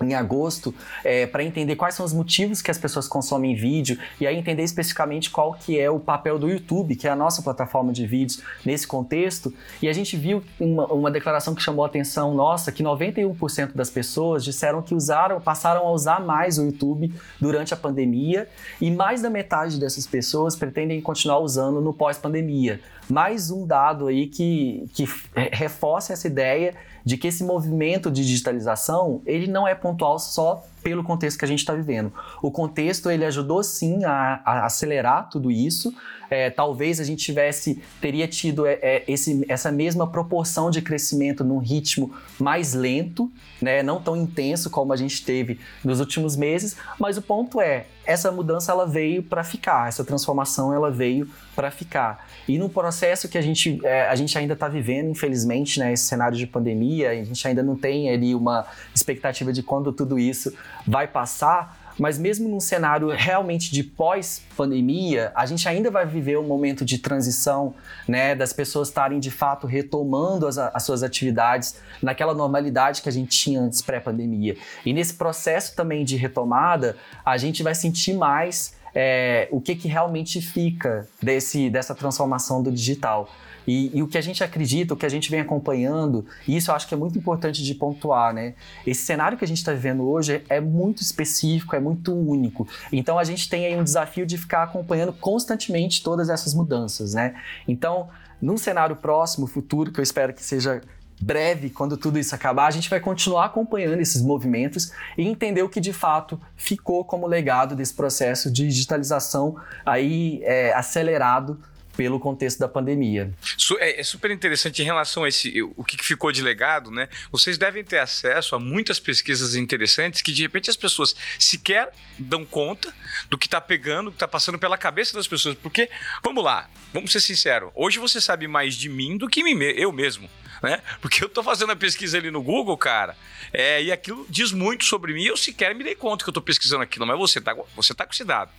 [0.06, 4.28] em agosto é, para entender quais são os motivos que as pessoas consomem vídeo e
[4.28, 7.92] aí entender especificamente qual que é o papel do YouTube, que é a nossa plataforma
[7.92, 9.54] de vídeos nesse contexto.
[9.82, 13.90] E a gente viu uma, uma declaração que chamou a atenção nossa, que 91% das
[13.90, 18.48] pessoas disseram que usaram, passaram a usar mais o YouTube durante a pandemia
[18.80, 22.80] e mais da metade dessas pessoas pretendem continuar usando no pós-pandemia.
[23.12, 25.06] Mais um dado aí que, que
[25.52, 31.04] reforça essa ideia de que esse movimento de digitalização ele não é pontual só pelo
[31.04, 32.12] contexto que a gente está vivendo.
[32.42, 35.94] O contexto ele ajudou sim a, a acelerar tudo isso.
[36.30, 41.44] É, talvez a gente tivesse teria tido é, é, esse, essa mesma proporção de crescimento
[41.44, 46.78] num ritmo mais lento, né, não tão intenso como a gente teve nos últimos meses.
[47.00, 51.70] Mas o ponto é essa mudança ela veio para ficar, essa transformação ela veio para
[51.70, 52.28] ficar.
[52.48, 56.06] E no processo que a gente, é, a gente ainda está vivendo, infelizmente, né, esse
[56.06, 58.66] cenário de pandemia, a gente ainda não tem ali uma
[58.96, 60.52] expectativa de quando tudo isso
[60.88, 66.48] vai passar, mas mesmo num cenário realmente de pós-pandemia, a gente ainda vai viver um
[66.48, 67.74] momento de transição,
[68.08, 73.12] né, das pessoas estarem de fato retomando as, as suas atividades naquela normalidade que a
[73.12, 74.56] gente tinha antes pré-pandemia.
[74.86, 79.88] E nesse processo também de retomada, a gente vai sentir mais é, o que, que
[79.88, 83.30] realmente fica desse, dessa transformação do digital.
[83.70, 86.72] E, e, o que a gente acredita, o que a gente vem acompanhando, e isso
[86.72, 88.56] eu acho que é muito importante de pontuar, né?
[88.86, 92.68] Esse cenário que a gente está vivendo hoje é muito específico, é muito único.
[92.92, 97.36] Então a gente tem aí um desafio de ficar acompanhando constantemente todas essas mudanças, né?
[97.68, 98.10] Então,
[98.42, 100.82] num cenário próximo, futuro, que eu espero que seja
[101.22, 105.70] breve, quando tudo isso acabar, a gente vai continuar acompanhando esses movimentos e entender o
[105.70, 111.60] que de fato ficou como legado desse processo de digitalização aí é, acelerado
[112.00, 113.30] pelo contexto da pandemia.
[113.78, 117.10] É, é, super interessante em relação a esse, o que ficou de legado, né?
[117.30, 122.46] Vocês devem ter acesso a muitas pesquisas interessantes que de repente as pessoas sequer dão
[122.46, 122.96] conta
[123.30, 125.56] do que está pegando, do que está passando pela cabeça das pessoas.
[125.56, 125.90] Porque,
[126.24, 129.42] vamos lá, vamos ser sinceros, hoje você sabe mais de mim do que
[129.76, 130.30] eu mesmo
[130.62, 130.82] né?
[131.02, 133.16] Porque eu tô fazendo a pesquisa ali no Google, cara,
[133.54, 135.24] é, e aquilo diz muito sobre mim.
[135.24, 138.06] Eu sequer me dei conta que eu tô pesquisando aquilo, mas você tá, você tá
[138.06, 138.52] com esse dado.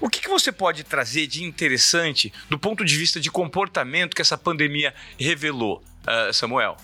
[0.00, 4.22] O que, que você pode trazer de interessante do ponto de vista de comportamento que
[4.22, 6.76] essa pandemia revelou, uh, Samuel?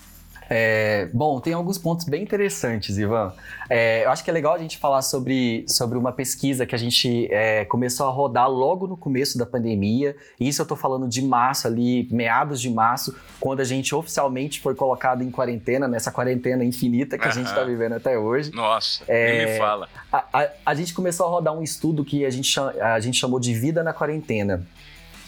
[0.49, 3.33] É, bom, tem alguns pontos bem interessantes, Ivan.
[3.69, 6.77] É, eu acho que é legal a gente falar sobre, sobre uma pesquisa que a
[6.77, 10.15] gente é, começou a rodar logo no começo da pandemia.
[10.39, 14.75] Isso eu estou falando de março, ali, meados de março, quando a gente oficialmente foi
[14.75, 18.51] colocado em quarentena, nessa quarentena infinita que a gente está vivendo até hoje.
[18.53, 19.87] Nossa, é, nem me fala.
[20.11, 23.39] A, a, a gente começou a rodar um estudo que a gente, a gente chamou
[23.39, 24.65] de Vida na Quarentena.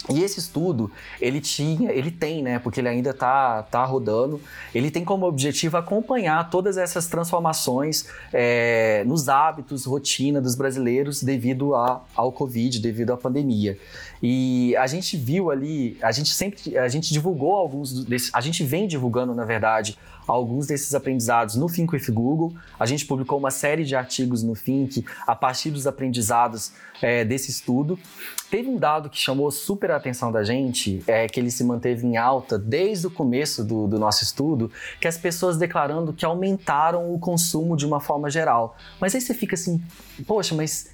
[0.08, 0.90] E esse estudo,
[1.20, 4.40] ele tinha, ele tem, né, porque ele ainda está tá rodando,
[4.72, 11.74] ele tem como objetivo acompanhar todas essas transformações é, nos hábitos, rotina dos brasileiros devido
[11.74, 13.76] a, ao Covid, devido à pandemia.
[14.22, 18.64] E a gente viu ali, a gente sempre, a gente divulgou alguns desses, a gente
[18.64, 22.52] vem divulgando, na verdade, alguns desses aprendizados no Think with Google.
[22.78, 27.50] A gente publicou uma série de artigos no Think a partir dos aprendizados é, desse
[27.50, 27.98] estudo.
[28.50, 32.06] Teve um dado que chamou super a atenção da gente, é que ele se manteve
[32.06, 37.12] em alta desde o começo do, do nosso estudo, que as pessoas declarando que aumentaram
[37.12, 38.76] o consumo de uma forma geral.
[39.00, 39.82] Mas aí você fica assim,
[40.26, 40.88] poxa, mas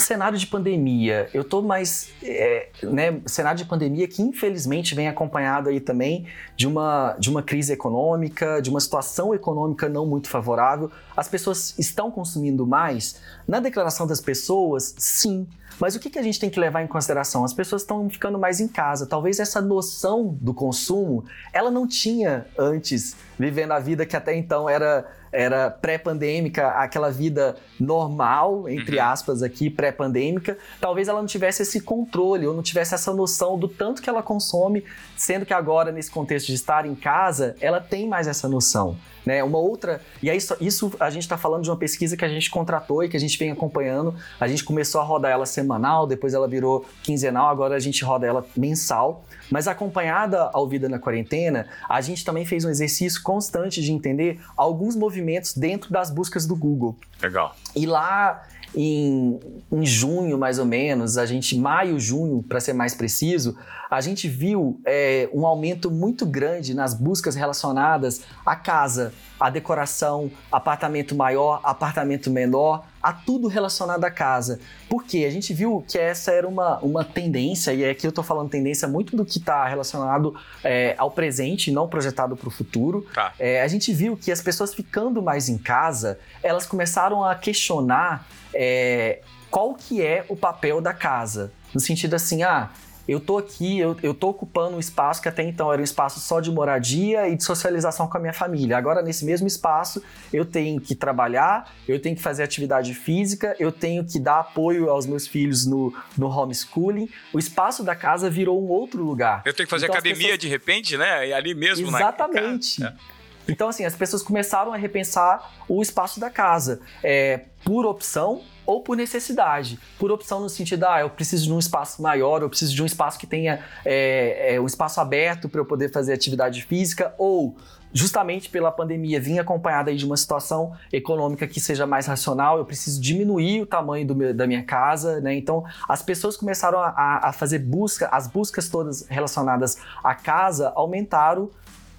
[0.00, 5.68] cenário de pandemia, eu tô mais, é, né, cenário de pandemia que infelizmente vem acompanhado
[5.68, 10.90] aí também de uma, de uma crise econômica, de uma situação econômica não muito favorável.
[11.16, 13.20] As pessoas estão consumindo mais?
[13.46, 15.46] Na declaração das pessoas, sim.
[15.80, 17.44] Mas o que, que a gente tem que levar em consideração?
[17.44, 19.06] As pessoas estão ficando mais em casa.
[19.06, 24.68] Talvez essa noção do consumo, ela não tinha antes, vivendo a vida que até então
[24.68, 29.04] era era pré-pandêmica, aquela vida normal, entre uhum.
[29.04, 33.68] aspas aqui, pré-pandêmica, talvez ela não tivesse esse controle ou não tivesse essa noção do
[33.68, 34.84] tanto que ela consome,
[35.16, 38.96] sendo que agora, nesse contexto de estar em casa, ela tem mais essa noção.
[39.24, 39.44] Né?
[39.44, 40.00] Uma outra.
[40.22, 43.08] E aí, isso a gente está falando de uma pesquisa que a gente contratou e
[43.08, 44.14] que a gente vem acompanhando.
[44.40, 48.26] A gente começou a rodar ela semanal, depois ela virou quinzenal, agora a gente roda
[48.26, 49.24] ela mensal.
[49.50, 54.40] Mas acompanhada ao Vida na Quarentena, a gente também fez um exercício constante de entender
[54.56, 56.96] alguns movimentos dentro das buscas do Google.
[57.22, 57.54] Legal.
[57.76, 58.42] E lá
[58.74, 59.38] em,
[59.70, 63.56] em junho, mais ou menos, a gente, maio, junho, para ser mais preciso,
[63.90, 70.30] a gente viu é, um aumento muito grande nas buscas relacionadas à casa, à decoração,
[70.52, 74.60] apartamento maior, apartamento menor, a tudo relacionado à casa.
[74.88, 75.24] Por quê?
[75.26, 78.86] A gente viu que essa era uma, uma tendência, e aqui eu estou falando tendência
[78.86, 83.04] muito do que está relacionado é, ao presente, não projetado para o futuro.
[83.12, 83.32] Tá.
[83.40, 88.24] É, a gente viu que as pessoas ficando mais em casa, elas começaram a questionar
[88.54, 91.52] é, qual que é o papel da casa.
[91.74, 92.70] No sentido assim, ah,
[93.10, 96.20] eu tô aqui, eu, eu tô ocupando um espaço que até então era um espaço
[96.20, 98.78] só de moradia e de socialização com a minha família.
[98.78, 100.00] Agora, nesse mesmo espaço,
[100.32, 104.88] eu tenho que trabalhar, eu tenho que fazer atividade física, eu tenho que dar apoio
[104.88, 107.08] aos meus filhos no, no homeschooling.
[107.32, 109.42] O espaço da casa virou um outro lugar.
[109.44, 110.38] Eu tenho que fazer então, academia pessoas...
[110.38, 111.28] de repente, né?
[111.28, 112.80] E ali mesmo Exatamente.
[112.80, 113.19] na Exatamente.
[113.52, 116.80] Então, assim, as pessoas começaram a repensar o espaço da casa.
[117.02, 119.78] É, por opção ou por necessidade.
[119.98, 122.86] Por opção no sentido, ah, eu preciso de um espaço maior, eu preciso de um
[122.86, 127.56] espaço que tenha é, é, um espaço aberto para eu poder fazer atividade física, ou
[127.92, 133.00] justamente pela pandemia vinha acompanhada de uma situação econômica que seja mais racional, eu preciso
[133.00, 135.34] diminuir o tamanho meu, da minha casa, né?
[135.34, 141.50] Então as pessoas começaram a, a fazer busca, as buscas todas relacionadas à casa aumentaram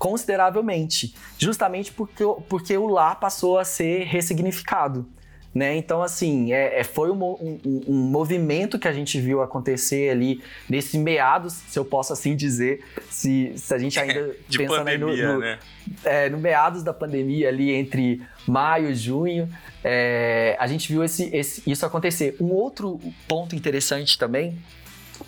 [0.01, 5.07] consideravelmente, justamente porque, porque o lar passou a ser ressignificado.
[5.53, 5.75] Né?
[5.75, 10.41] Então, assim, é, é foi um, um, um, movimento que a gente viu acontecer ali
[10.67, 15.33] nesse meados, se eu posso assim dizer, se, se a gente ainda pensa pandemia, no,
[15.33, 15.59] no, né?
[16.03, 19.47] é, no meados da pandemia ali entre maio e junho,
[19.83, 22.35] é, a gente viu esse, esse, isso acontecer.
[22.39, 24.57] Um outro ponto interessante também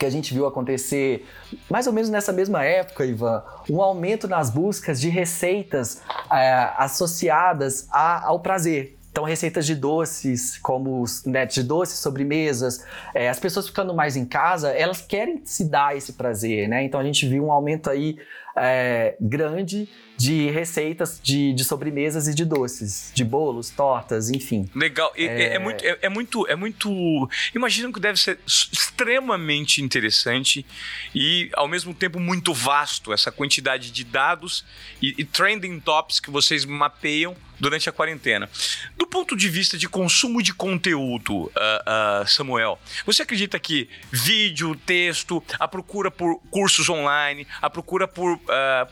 [0.04, 1.26] que a gente viu acontecer
[1.70, 7.88] mais ou menos nessa mesma época, Ivan, um aumento nas buscas de receitas é, associadas
[7.89, 8.98] a, ao prazer.
[9.10, 14.26] Então, receitas de doces, como né, de doces, sobremesas, é, as pessoas ficando mais em
[14.26, 16.84] casa, elas querem se dar esse prazer, né?
[16.84, 18.18] Então, a gente viu um aumento aí
[18.58, 24.69] é, grande de receitas de, de, sobremesas e de doces, de bolos, tortas, enfim.
[24.76, 25.12] Legal.
[25.15, 27.30] É, é, é muito, é, é, muito, é muito.
[27.56, 30.65] Imagino que deve ser extremamente interessante
[31.13, 34.65] e ao mesmo tempo muito vasto essa quantidade de dados
[35.02, 38.49] e, e trending tops que vocês mapeiam durante a quarentena.
[38.97, 44.76] Do ponto de vista de consumo de conteúdo, uh, uh, Samuel, você acredita que vídeo,
[44.76, 48.39] texto, a procura por cursos online, a procura por, uh,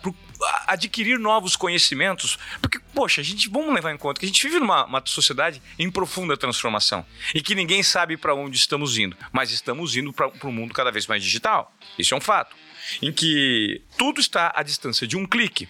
[0.02, 0.14] por
[0.72, 4.60] adquirir novos conhecimentos, porque, poxa, a gente vamos levar em conta que a gente vive
[4.60, 9.96] numa sociedade em profunda transformação e que ninguém sabe para onde estamos indo, mas estamos
[9.96, 11.74] indo para um mundo cada vez mais digital.
[11.98, 12.56] Isso é um fato
[13.02, 15.70] em que tudo está à distância de um clique.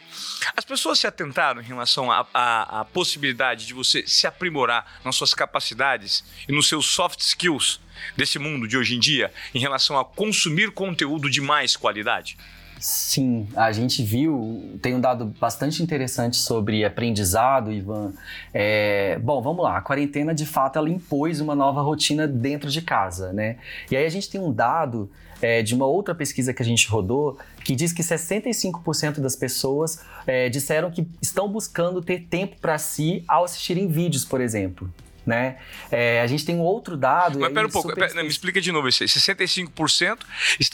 [0.56, 6.24] As pessoas se atentaram em relação à possibilidade de você se aprimorar nas suas capacidades
[6.48, 7.80] e nos seus soft skills
[8.16, 12.38] desse mundo de hoje em dia em relação a consumir conteúdo de mais qualidade?
[12.82, 18.12] Sim, a gente viu, tem um dado bastante interessante sobre aprendizado, Ivan.
[18.52, 22.82] É, bom, vamos lá, a quarentena de fato ela impôs uma nova rotina dentro de
[22.82, 23.58] casa, né?
[23.92, 26.88] E aí a gente tem um dado é, de uma outra pesquisa que a gente
[26.90, 32.80] rodou que diz que 65% das pessoas é, disseram que estão buscando ter tempo para
[32.80, 34.92] si ao assistirem vídeos, por exemplo
[35.26, 35.58] né?
[35.92, 37.40] É, a gente tem um outro dado.
[37.40, 39.04] Mas pera um pouco, pera, me explica de novo isso.
[39.04, 40.20] 65%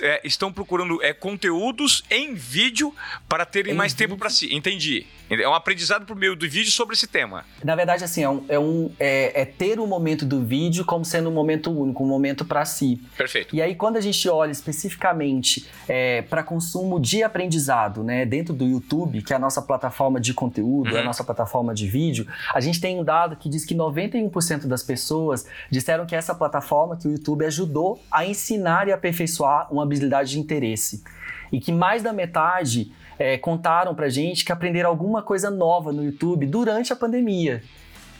[0.02, 2.94] é, estão procurando é, conteúdos em vídeo
[3.28, 4.08] para terem em mais vídeo.
[4.08, 4.54] tempo para si.
[4.54, 5.06] Entendi.
[5.30, 7.44] É um aprendizado por meio do vídeo sobre esse tema.
[7.62, 10.86] Na verdade, assim, é, um, é, um, é, é ter o um momento do vídeo
[10.86, 13.02] como sendo um momento único, um momento para si.
[13.18, 13.54] Perfeito.
[13.54, 18.66] E aí, quando a gente olha especificamente é, para consumo de aprendizado, né, dentro do
[18.66, 21.00] YouTube, que é a nossa plataforma de conteúdo, uhum.
[21.00, 24.37] a nossa plataforma de vídeo, a gente tem um dado que diz que 91%
[24.68, 29.84] das pessoas disseram que essa plataforma, que o YouTube ajudou a ensinar e aperfeiçoar uma
[29.84, 31.04] habilidade de interesse.
[31.52, 36.04] E que mais da metade é, contaram pra gente que aprenderam alguma coisa nova no
[36.04, 37.64] YouTube durante a pandemia.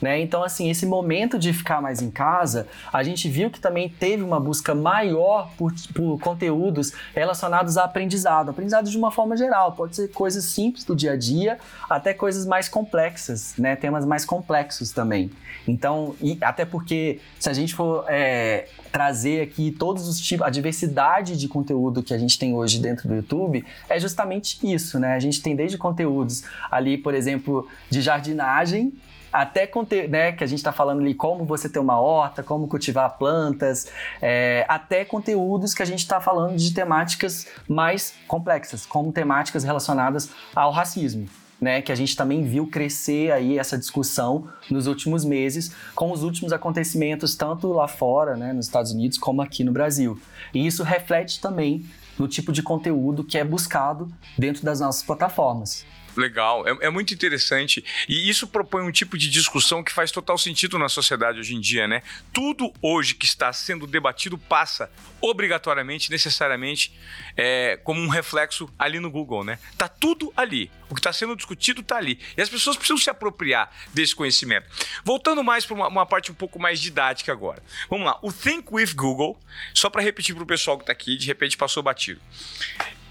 [0.00, 0.20] Né?
[0.20, 4.22] Então, assim, esse momento de ficar mais em casa, a gente viu que também teve
[4.22, 8.50] uma busca maior por, por conteúdos relacionados a aprendizado.
[8.50, 11.58] Aprendizado de uma forma geral, pode ser coisas simples do dia a dia,
[11.90, 13.74] até coisas mais complexas, né?
[13.74, 15.30] temas mais complexos também.
[15.66, 20.50] Então, e até porque se a gente for é, trazer aqui todos os tipos, a
[20.50, 25.14] diversidade de conteúdo que a gente tem hoje dentro do YouTube, é justamente isso, né?
[25.14, 28.92] A gente tem desde conteúdos ali, por exemplo, de jardinagem,
[29.32, 32.66] até conteúdo, né, que a gente está falando ali como você ter uma horta, como
[32.68, 33.88] cultivar plantas,
[34.20, 40.30] é, até conteúdos que a gente está falando de temáticas mais complexas, como temáticas relacionadas
[40.54, 41.28] ao racismo.
[41.60, 46.22] Né, que a gente também viu crescer aí essa discussão nos últimos meses, com os
[46.22, 50.16] últimos acontecimentos, tanto lá fora, né, nos Estados Unidos, como aqui no Brasil.
[50.54, 51.84] E isso reflete também
[52.16, 55.84] no tipo de conteúdo que é buscado dentro das nossas plataformas.
[56.18, 57.84] Legal, é, é, muito interessante.
[58.08, 61.60] E isso propõe um tipo de discussão que faz total sentido na sociedade hoje em
[61.60, 62.02] dia, né?
[62.32, 66.92] Tudo hoje que está sendo debatido passa obrigatoriamente, necessariamente,
[67.36, 69.60] é, como um reflexo ali no Google, né?
[69.76, 70.72] Tá tudo ali.
[70.90, 72.18] O que está sendo discutido está ali.
[72.36, 74.66] E as pessoas precisam se apropriar desse conhecimento.
[75.04, 77.62] Voltando mais para uma, uma, parte um pouco mais didática agora.
[77.88, 78.18] Vamos lá.
[78.22, 79.38] O Think with Google,
[79.72, 82.20] só para repetir para o pessoal que está aqui, de repente passou batido.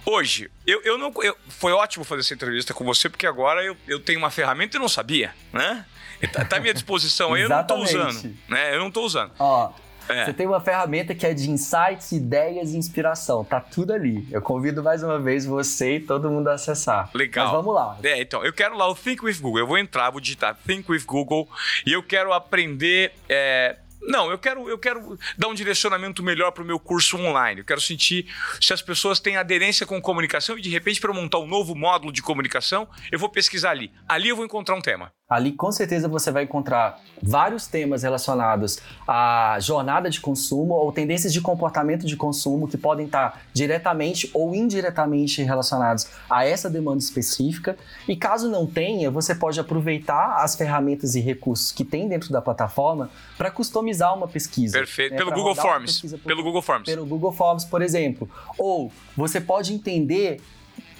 [0.10, 1.12] Hoje, eu, eu não.
[1.22, 4.78] Eu, foi ótimo fazer essa entrevista com você, porque agora eu, eu tenho uma ferramenta
[4.78, 5.86] e não sabia, né?
[6.32, 8.34] Tá, tá à minha disposição aí, eu não estou usando.
[8.48, 8.74] Né?
[8.74, 9.34] Eu não estou usando.
[9.38, 9.74] Ó,
[10.08, 10.24] é.
[10.24, 13.44] Você tem uma ferramenta que é de insights, ideias e inspiração.
[13.44, 14.26] Tá tudo ali.
[14.32, 17.10] Eu convido mais uma vez você e todo mundo a acessar.
[17.14, 17.48] Legal.
[17.48, 17.98] Mas vamos lá.
[18.02, 19.60] É, então, eu quero lá o Think with Google.
[19.60, 21.50] Eu vou entrar, vou digitar Think with Google
[21.86, 23.12] e eu quero aprender.
[23.28, 27.62] É, não, eu quero, eu quero dar um direcionamento melhor para o meu curso online.
[27.62, 28.28] Eu quero sentir
[28.62, 32.12] se as pessoas têm aderência com comunicação e, de repente, para montar um novo módulo
[32.12, 33.92] de comunicação, eu vou pesquisar ali.
[34.08, 35.12] Ali eu vou encontrar um tema.
[35.30, 41.34] Ali com certeza você vai encontrar vários temas relacionados à jornada de consumo ou tendências
[41.34, 47.78] de comportamento de consumo que podem estar diretamente ou indiretamente relacionados a essa demanda específica.
[48.08, 52.42] E caso não tenha, você pode aproveitar as ferramentas e recursos que tem dentro da
[52.42, 54.78] plataforma para customizar uma pesquisa.
[54.78, 55.12] Perfeito.
[55.12, 55.18] Né?
[55.18, 56.02] Pelo Google Forms.
[56.02, 56.86] Por, pelo Google Forms.
[56.86, 58.30] Pelo Google Forms, por exemplo.
[58.58, 60.42] Ou você pode entender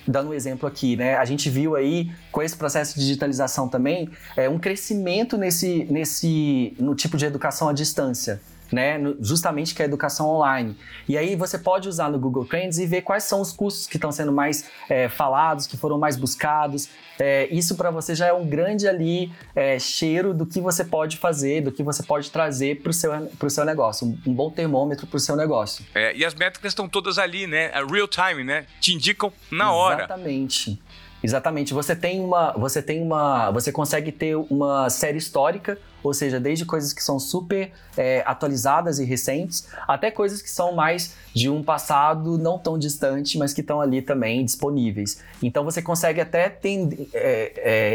[0.08, 1.18] dando um exemplo aqui, né?
[1.18, 6.74] A gente viu aí com esse processo de digitalização também é, um crescimento nesse, nesse
[6.80, 9.00] no tipo de educação à distância né?
[9.20, 10.76] Justamente que é a educação online.
[11.08, 13.98] E aí você pode usar no Google Trends e ver quais são os cursos que
[13.98, 16.90] estão sendo mais é, falados, que foram mais buscados.
[17.20, 21.18] É, isso para você já é um grande ali é, cheiro do que você pode
[21.18, 23.12] fazer, do que você pode trazer para o seu,
[23.50, 25.86] seu negócio, um, um bom termômetro para o seu negócio.
[25.96, 27.72] É, e as métricas estão todas ali, né?
[27.74, 28.66] A real time, né?
[28.80, 30.04] Te indicam na hora.
[30.04, 30.80] Exatamente.
[31.24, 31.74] Exatamente.
[31.74, 36.64] Você tem uma, você tem uma, você consegue ter uma série histórica, ou seja, desde
[36.64, 41.64] coisas que são super é, atualizadas e recentes, até coisas que são mais de um
[41.64, 45.24] passado não tão distante, mas que estão ali também disponíveis.
[45.42, 47.54] Então você consegue até tende, é,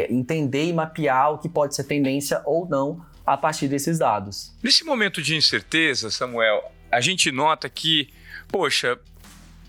[0.09, 4.53] é, entender e mapear o que pode ser tendência ou não a partir desses dados.
[4.62, 8.09] Nesse momento de incerteza, Samuel, a gente nota que,
[8.48, 8.98] poxa,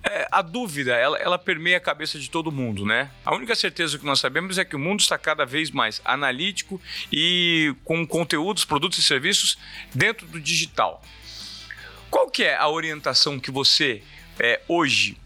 [0.04, 3.10] é, a dúvida, ela, ela permeia a cabeça de todo mundo, né?
[3.24, 6.82] A única certeza que nós sabemos é que o mundo está cada vez mais analítico
[7.12, 9.58] e com conteúdos, produtos e serviços
[9.94, 11.02] dentro do digital.
[12.10, 14.04] Qual que é a orientação que você,
[14.40, 15.18] é, hoje,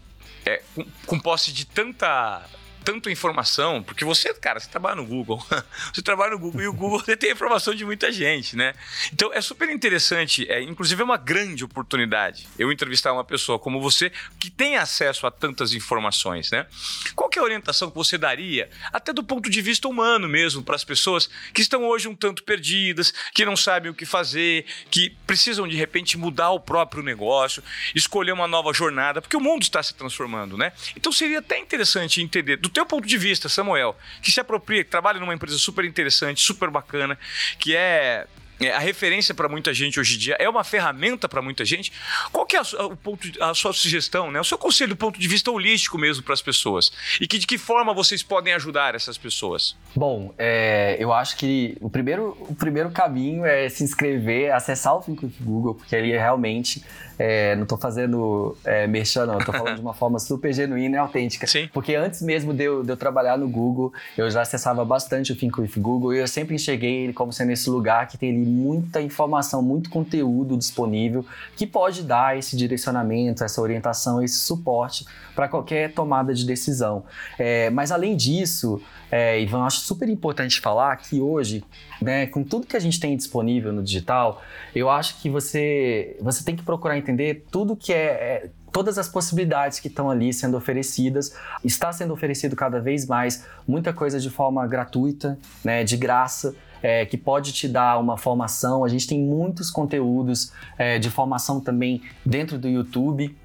[0.46, 2.48] é, com, com posse de tanta
[2.84, 5.44] tanta informação, porque você, cara, você trabalha no Google,
[5.92, 8.74] você trabalha no Google e o Google tem a informação de muita gente, né?
[9.12, 13.80] Então é super interessante, é, inclusive é uma grande oportunidade eu entrevistar uma pessoa como
[13.80, 16.66] você que tem acesso a tantas informações, né?
[17.14, 20.62] Qual que é a orientação que você daria, até do ponto de vista humano mesmo,
[20.62, 24.64] para as pessoas que estão hoje um tanto perdidas, que não sabem o que fazer,
[24.90, 27.62] que precisam de repente mudar o próprio negócio,
[27.94, 30.72] escolher uma nova jornada, porque o mundo está se transformando, né?
[30.96, 34.90] Então seria até interessante entender do teu ponto de vista, Samuel, que se apropria, que
[34.90, 37.18] trabalha numa empresa super interessante, super bacana,
[37.58, 38.26] que é
[38.60, 41.92] é, a referência para muita gente hoje em dia, é uma ferramenta para muita gente.
[42.32, 44.40] Qual que é a, o ponto, a sua sugestão, né?
[44.40, 46.90] o seu conselho do ponto de vista holístico mesmo para as pessoas?
[47.20, 49.76] E que, de que forma vocês podem ajudar essas pessoas?
[49.94, 55.00] Bom, é, eu acho que o primeiro, o primeiro caminho é se inscrever, acessar o
[55.00, 56.82] Think Google, porque ele realmente
[57.18, 59.38] é, não estou fazendo é, merchan, não.
[59.38, 61.46] Estou falando de uma forma super genuína e autêntica.
[61.46, 61.68] Sim.
[61.72, 65.36] Porque antes mesmo de eu, de eu, trabalhar no Google, eu já acessava bastante o
[65.36, 68.44] Think with Google e eu sempre enxerguei ele como sendo esse lugar que tem ali
[68.44, 71.24] muita informação, muito conteúdo disponível
[71.56, 75.04] que pode dar esse direcionamento, essa orientação, esse suporte
[75.34, 77.04] para qualquer tomada de decisão.
[77.38, 81.64] É, mas além disso, é, Ivan, acho super importante falar que hoje,
[82.00, 84.42] né, com tudo que a gente tem disponível no digital,
[84.74, 89.08] eu acho que você, você tem que procurar entender tudo que é, é todas as
[89.08, 91.34] possibilidades que estão ali sendo oferecidas.
[91.64, 96.54] Está sendo oferecido cada vez mais muita coisa de forma gratuita, né, de graça.
[96.80, 98.84] É, que pode te dar uma formação.
[98.84, 103.36] A gente tem muitos conteúdos é, de formação também dentro do YouTube.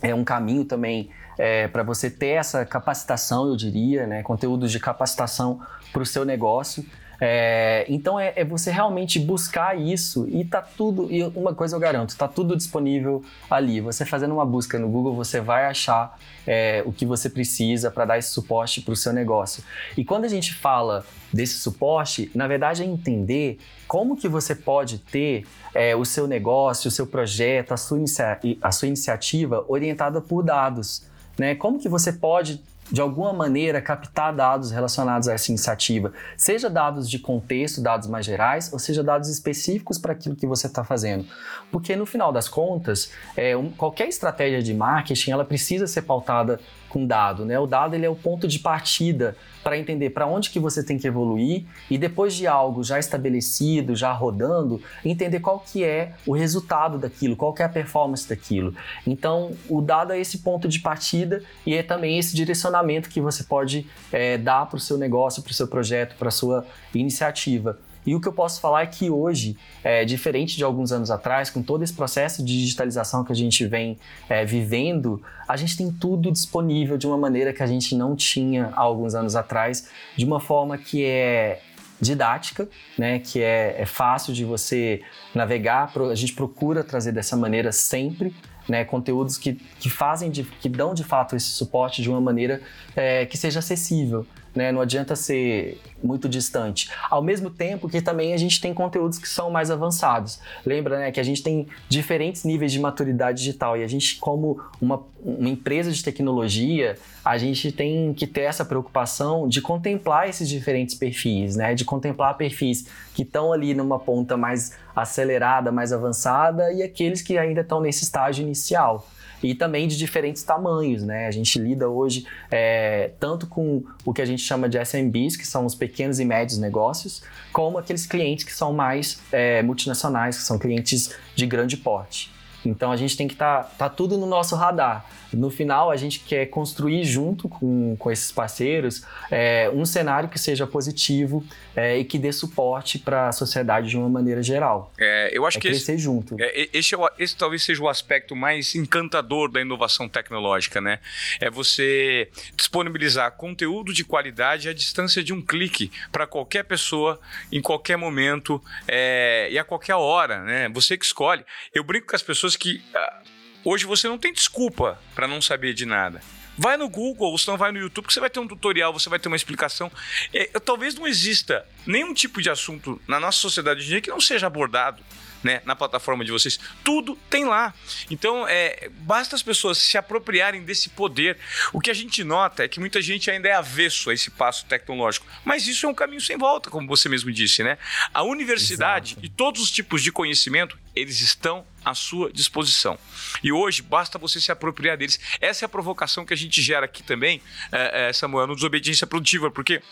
[0.00, 4.22] É um caminho também é, para você ter essa capacitação, eu diria, né?
[4.22, 5.60] conteúdos de capacitação
[5.92, 6.82] para o seu negócio.
[7.24, 11.06] É, então é, é, você realmente buscar isso e tá tudo.
[11.08, 13.80] E uma coisa eu garanto, tá tudo disponível ali.
[13.80, 18.06] Você fazendo uma busca no Google, você vai achar é, o que você precisa para
[18.06, 19.62] dar esse suporte para o seu negócio.
[19.96, 24.98] E quando a gente fala desse suporte, na verdade é entender como que você pode
[24.98, 30.20] ter é, o seu negócio, o seu projeto, a sua, inicia a sua iniciativa orientada
[30.20, 31.04] por dados.
[31.38, 31.54] Né?
[31.54, 32.60] Como que você pode
[32.92, 38.26] de alguma maneira, captar dados relacionados a essa iniciativa, seja dados de contexto, dados mais
[38.26, 41.24] gerais, ou seja dados específicos para aquilo que você está fazendo.
[41.70, 46.60] Porque no final das contas, é, um, qualquer estratégia de marketing ela precisa ser pautada
[46.92, 47.58] com dado, né?
[47.58, 49.34] O dado ele é o ponto de partida
[49.64, 53.96] para entender para onde que você tem que evoluir e depois de algo já estabelecido,
[53.96, 58.74] já rodando, entender qual que é o resultado daquilo, qual que é a performance daquilo.
[59.06, 63.42] Então, o dado é esse ponto de partida e é também esse direcionamento que você
[63.44, 67.78] pode é, dar para o seu negócio, para o seu projeto, para sua iniciativa.
[68.06, 71.50] E o que eu posso falar é que hoje, é, diferente de alguns anos atrás,
[71.50, 73.98] com todo esse processo de digitalização que a gente vem
[74.28, 78.72] é, vivendo, a gente tem tudo disponível de uma maneira que a gente não tinha
[78.74, 81.60] há alguns anos atrás, de uma forma que é
[82.00, 85.00] didática, né, que é, é fácil de você
[85.32, 85.92] navegar.
[86.10, 88.34] A gente procura trazer dessa maneira sempre,
[88.68, 92.60] né, conteúdos que, que fazem, de, que dão de fato esse suporte de uma maneira
[92.96, 94.70] é, que seja acessível né?
[94.70, 96.90] Não adianta ser muito distante.
[97.08, 100.40] Ao mesmo tempo que também a gente tem conteúdos que são mais avançados.
[100.64, 104.60] Lembra, né, que a gente tem diferentes níveis de maturidade digital e a gente, como
[104.80, 110.48] uma, uma empresa de tecnologia, a gente tem que ter essa preocupação de contemplar esses
[110.48, 111.74] diferentes perfis, né?
[111.74, 117.38] De contemplar perfis que estão ali numa ponta mais acelerada, mais avançada e aqueles que
[117.38, 119.06] ainda estão nesse estágio inicial
[119.42, 121.26] e também de diferentes tamanhos, né?
[121.26, 125.46] A gente lida hoje é, tanto com o que a gente chama de SMBs, que
[125.46, 127.22] são os pequenos e médios negócios,
[127.52, 132.30] como aqueles clientes que são mais é, multinacionais, que são clientes de grande porte.
[132.64, 135.04] Então a gente tem que estar tá, tá tudo no nosso radar.
[135.32, 140.38] No final, a gente quer construir junto com, com esses parceiros é, um cenário que
[140.38, 141.44] seja positivo
[141.74, 144.92] é, e que dê suporte para a sociedade de uma maneira geral.
[144.98, 146.36] É, eu acho é que crescer esse, junto.
[146.38, 150.98] É, esse, é esse talvez seja o aspecto mais encantador da inovação tecnológica, né?
[151.40, 157.18] É você disponibilizar conteúdo de qualidade à distância de um clique para qualquer pessoa,
[157.50, 160.68] em qualquer momento é, e a qualquer hora, né?
[160.74, 161.44] Você que escolhe.
[161.74, 163.22] Eu brinco com as pessoas que ah,
[163.64, 166.20] Hoje você não tem desculpa para não saber de nada.
[166.58, 168.92] Vai no Google, ou se não vai no YouTube, que você vai ter um tutorial,
[168.92, 169.90] você vai ter uma explicação.
[170.34, 174.48] É, talvez não exista nenhum tipo de assunto na nossa sociedade hoje que não seja
[174.48, 175.02] abordado
[175.42, 176.58] né, na plataforma de vocês.
[176.84, 177.74] Tudo tem lá.
[178.10, 181.38] Então, é, basta as pessoas se apropriarem desse poder.
[181.72, 184.64] O que a gente nota é que muita gente ainda é avesso a esse passo
[184.66, 185.26] tecnológico.
[185.44, 187.78] Mas isso é um caminho sem volta, como você mesmo disse, né?
[188.12, 189.26] A universidade Exato.
[189.26, 192.98] e todos os tipos de conhecimento, eles estão à sua disposição.
[193.42, 195.18] E hoje basta você se apropriar deles.
[195.40, 197.40] Essa é a provocação que a gente gera aqui também,
[197.70, 199.82] é, é, Samuel, no Desobediência Produtiva, porque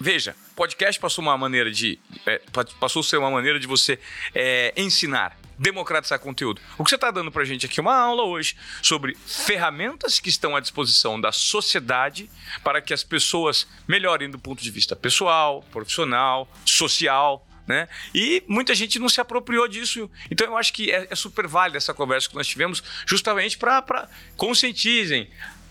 [0.00, 1.98] Veja, podcast passou uma maneira de.
[2.26, 2.40] É,
[2.78, 3.98] passou a ser uma maneira de você
[4.34, 6.60] é, ensinar, democratizar conteúdo.
[6.76, 10.20] O que você está dando para a gente aqui é uma aula hoje sobre ferramentas
[10.20, 12.30] que estão à disposição da sociedade
[12.62, 17.46] para que as pessoas melhorem do ponto de vista pessoal, profissional, social.
[17.66, 17.88] Né?
[18.14, 20.08] E muita gente não se apropriou disso.
[20.30, 24.08] Então eu acho que é, é super válida essa conversa que nós tivemos, justamente para
[24.36, 25.28] conscientizem,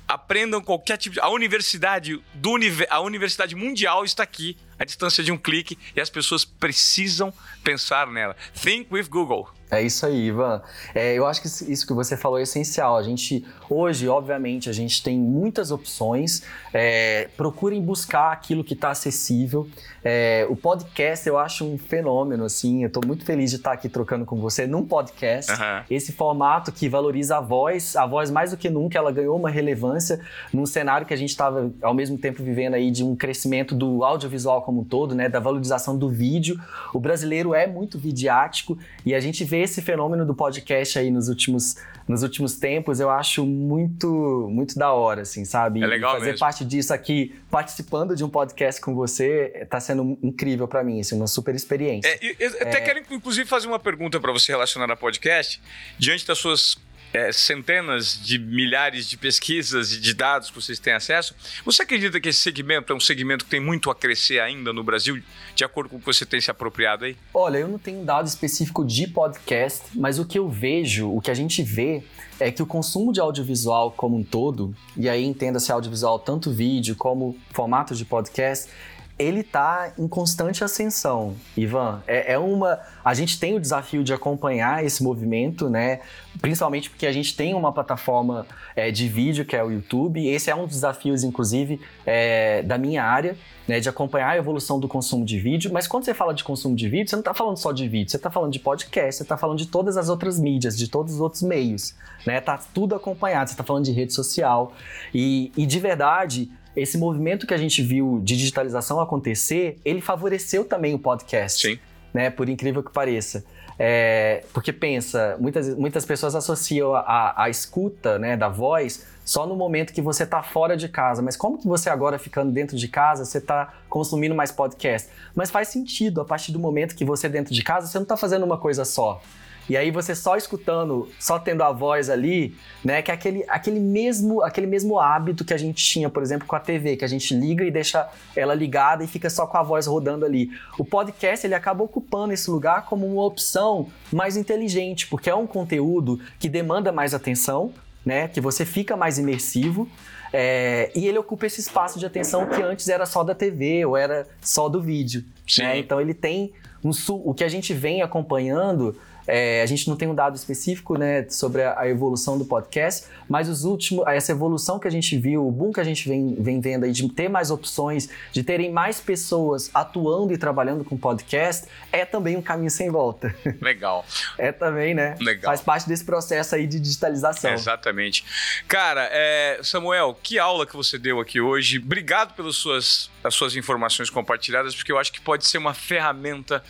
[0.07, 1.19] aprendam qualquer tipo de.
[1.19, 2.51] A universidade, do,
[2.89, 8.07] a universidade mundial está aqui, à distância de um clique, e as pessoas precisam pensar
[8.07, 8.35] nela.
[8.53, 9.49] Think with Google.
[9.71, 10.61] É isso aí, Ivan.
[10.93, 12.95] É, eu acho que isso que você falou é essencial.
[12.95, 16.43] A gente, hoje, obviamente, a gente tem muitas opções.
[16.71, 19.67] É, procurem buscar aquilo que está acessível.
[20.03, 22.83] É, o podcast eu acho um fenômeno, assim.
[22.83, 25.51] Eu estou muito feliz de estar aqui trocando com você num podcast.
[25.51, 25.83] Uhum.
[25.89, 29.49] Esse formato que valoriza a voz, a voz mais do que nunca, ela ganhou uma
[29.49, 30.21] relevância
[30.53, 34.05] num cenário que a gente estava, ao mesmo tempo, vivendo aí de um crescimento do
[34.05, 36.59] audiovisual como um todo, né, da valorização do vídeo.
[36.91, 41.29] O brasileiro é muito vidiático e a gente vê esse fenômeno do podcast aí nos
[41.29, 41.75] últimos,
[42.07, 45.83] nos últimos tempos, eu acho muito muito da hora, assim, sabe?
[45.83, 46.39] É legal fazer mesmo.
[46.39, 51.15] parte disso aqui, participando de um podcast com você, está sendo incrível para mim, assim,
[51.15, 52.09] uma super experiência.
[52.09, 55.61] É, eu, eu até quero, inclusive, fazer uma pergunta para você relacionada a podcast.
[55.99, 56.75] Diante das suas
[57.13, 62.19] é, centenas de milhares de pesquisas e de dados que vocês têm acesso, você acredita
[62.19, 65.21] que esse segmento é um segmento que tem muito a crescer ainda no Brasil,
[65.55, 67.15] de acordo com o que você tem se apropriado aí?
[67.33, 71.31] Olha, eu não tenho dado específico de podcast, mas o que eu vejo, o que
[71.31, 72.03] a gente vê,
[72.39, 76.95] é que o consumo de audiovisual como um todo, e aí entenda-se audiovisual tanto vídeo
[76.95, 78.69] como formato de podcast,
[79.17, 82.03] ele está em constante ascensão, Ivan.
[82.05, 82.79] É, é, uma.
[83.03, 86.01] A gente tem o desafio de acompanhar esse movimento, né?
[86.41, 88.45] Principalmente porque a gente tem uma plataforma
[88.75, 90.27] é, de vídeo que é o YouTube.
[90.27, 93.79] Esse é um dos desafios, inclusive, é, da minha área, né?
[93.79, 95.71] De acompanhar a evolução do consumo de vídeo.
[95.71, 98.11] Mas quando você fala de consumo de vídeo, você não está falando só de vídeo,
[98.11, 101.13] você está falando de podcast, você está falando de todas as outras mídias, de todos
[101.13, 101.95] os outros meios,
[102.27, 102.41] né?
[102.41, 103.47] Tá tudo acompanhado.
[103.47, 104.73] Você está falando de rede social
[105.13, 110.65] e, e de verdade esse movimento que a gente viu de digitalização acontecer, ele favoreceu
[110.65, 111.67] também o podcast.
[111.67, 111.79] Sim.
[112.13, 113.43] Né, por incrível que pareça.
[113.77, 119.55] É, porque pensa, muitas, muitas pessoas associam a, a escuta né, da voz só no
[119.55, 121.21] momento que você está fora de casa.
[121.21, 125.09] Mas como que você agora ficando dentro de casa, você está consumindo mais podcast?
[125.33, 128.15] Mas faz sentido, a partir do momento que você dentro de casa, você não está
[128.15, 129.21] fazendo uma coisa só.
[129.69, 133.01] E aí você só escutando, só tendo a voz ali, né?
[133.01, 136.55] Que é aquele, aquele, mesmo, aquele mesmo hábito que a gente tinha, por exemplo, com
[136.55, 139.63] a TV, que a gente liga e deixa ela ligada e fica só com a
[139.63, 140.51] voz rodando ali.
[140.77, 145.47] O podcast ele acaba ocupando esse lugar como uma opção mais inteligente, porque é um
[145.47, 147.73] conteúdo que demanda mais atenção,
[148.05, 148.27] né?
[148.27, 149.89] Que você fica mais imersivo.
[150.37, 153.95] É, e ele ocupa esse espaço de atenção que antes era só da TV ou
[153.95, 155.23] era só do vídeo.
[155.57, 155.79] Né?
[155.79, 156.51] Então ele tem
[156.83, 156.91] um,
[157.23, 158.97] o que a gente vem acompanhando
[159.27, 163.07] é, a gente não tem um dado específico né, sobre a, a, evolução do podcast,
[163.27, 166.35] mas os últimos, essa evolução que a gente viu, o boom que a gente vem,
[166.35, 170.97] vem vendo aí de ter mais opções, de terem mais pessoas atuando e trabalhando com
[170.97, 173.33] podcast, é também um caminho sem volta.
[173.61, 174.05] Legal.
[174.37, 175.15] É também, né?
[175.19, 175.45] Legal.
[175.45, 177.51] Faz parte desse processo aí de digitalização.
[177.53, 178.23] exatamente.
[178.67, 181.79] Cara, é, Samuel, que aula que você deu aqui hoje.
[181.79, 186.63] Obrigado pelas suas, as suas informações compartilhadas, porque eu acho que pode ser uma ferramenta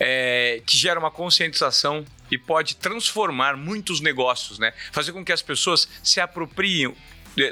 [0.00, 1.97] é, que gera uma conscientização
[2.30, 4.72] e pode transformar muitos negócios, né?
[4.92, 6.94] Fazer com que as pessoas se apropriem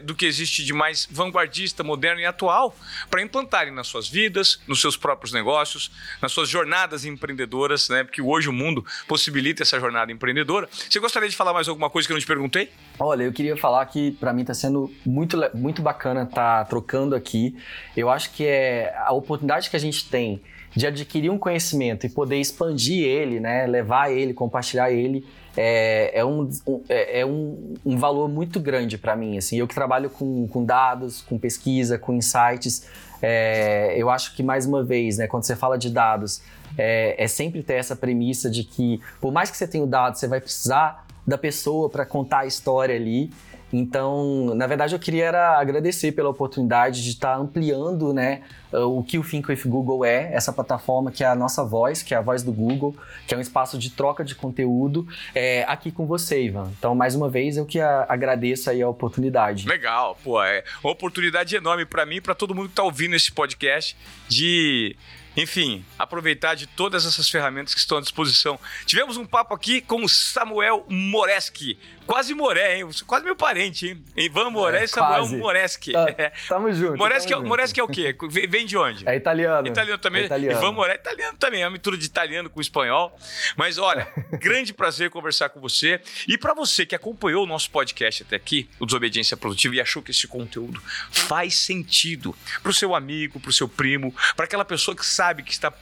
[0.02, 2.74] do que existe de mais vanguardista, moderno e atual
[3.08, 8.02] para implantarem nas suas vidas, nos seus próprios negócios, nas suas jornadas empreendedoras, né?
[8.02, 10.68] Porque hoje o mundo possibilita essa jornada empreendedora.
[10.72, 12.72] Você gostaria de falar mais alguma coisa que eu não te perguntei?
[12.98, 17.14] Olha, eu queria falar que para mim está sendo muito, muito bacana estar tá trocando
[17.14, 17.56] aqui.
[17.96, 20.42] Eu acho que é a oportunidade que a gente tem
[20.76, 26.24] de adquirir um conhecimento e poder expandir ele, né, levar ele, compartilhar ele, é, é,
[26.24, 26.50] um,
[26.86, 29.38] é, é um, um, valor muito grande para mim.
[29.38, 32.86] Assim, eu que trabalho com, com, dados, com pesquisa, com insights,
[33.22, 36.42] é, eu acho que mais uma vez, né, quando você fala de dados,
[36.76, 40.18] é, é sempre ter essa premissa de que, por mais que você tenha o dado,
[40.18, 43.30] você vai precisar da pessoa para contar a história ali.
[43.72, 48.42] Então, na verdade, eu queria era agradecer pela oportunidade de estar ampliando né,
[48.72, 52.14] o que o Think with Google é, essa plataforma que é a nossa voz, que
[52.14, 52.94] é a voz do Google,
[53.26, 56.70] que é um espaço de troca de conteúdo é, aqui com você, Ivan.
[56.78, 59.66] Então, mais uma vez, eu que agradeço aí a oportunidade.
[59.66, 63.16] Legal, pô, é uma oportunidade enorme para mim e para todo mundo que está ouvindo
[63.16, 63.96] esse podcast
[64.28, 64.96] de
[65.36, 68.58] enfim, aproveitar de todas essas ferramentas que estão à disposição.
[68.86, 71.78] Tivemos um papo aqui com o Samuel Moreski.
[72.06, 72.88] Quase Moré, hein?
[73.04, 74.04] Quase meu parente, hein?
[74.16, 75.36] Ivan Moré é, e Samuel quase.
[75.36, 75.92] Moreski.
[75.92, 76.06] Tá,
[76.48, 76.96] tamo junto.
[76.96, 78.16] Moreski, tamo é, Moreski é o quê?
[78.48, 79.06] Vem de onde?
[79.08, 79.66] É italiano.
[79.66, 80.22] Italiano também.
[80.22, 80.58] É italiano.
[80.58, 81.62] Ivan Moré, italiano também.
[81.62, 83.18] É uma mistura de italiano com espanhol.
[83.56, 84.06] Mas olha,
[84.38, 86.00] grande prazer conversar com você.
[86.28, 90.00] E para você que acompanhou o nosso podcast até aqui, o Desobediência Produtiva, e achou
[90.00, 90.80] que esse conteúdo
[91.10, 95.72] faz sentido pro seu amigo, pro seu primo, para aquela pessoa que sabe que está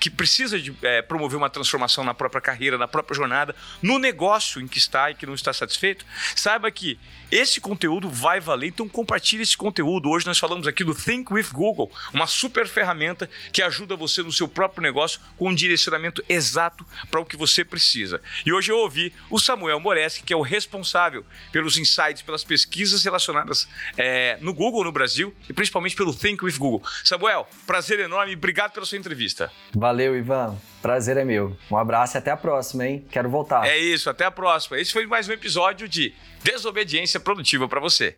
[0.00, 4.60] que precisa de é, promover uma transformação na própria carreira, na própria jornada, no negócio
[4.60, 6.04] em que está e que não está satisfeito,
[6.34, 6.98] saiba que
[7.34, 10.08] esse conteúdo vai valer, então compartilhe esse conteúdo.
[10.08, 14.30] Hoje nós falamos aqui do Think with Google, uma super ferramenta que ajuda você no
[14.30, 18.22] seu próprio negócio com um direcionamento exato para o que você precisa.
[18.46, 23.02] E hoje eu ouvi o Samuel Moreski, que é o responsável pelos insights, pelas pesquisas
[23.02, 23.66] relacionadas
[23.96, 26.88] é, no Google no Brasil e principalmente pelo Think with Google.
[27.02, 29.50] Samuel, prazer enorme, obrigado pela sua entrevista.
[29.74, 30.56] Valeu, Ivan.
[30.84, 31.56] Prazer é meu.
[31.70, 33.02] Um abraço e até a próxima, hein?
[33.10, 33.66] Quero voltar.
[33.66, 34.78] É isso, até a próxima.
[34.78, 36.12] Esse foi mais um episódio de
[36.42, 38.14] Desobediência Produtiva para você.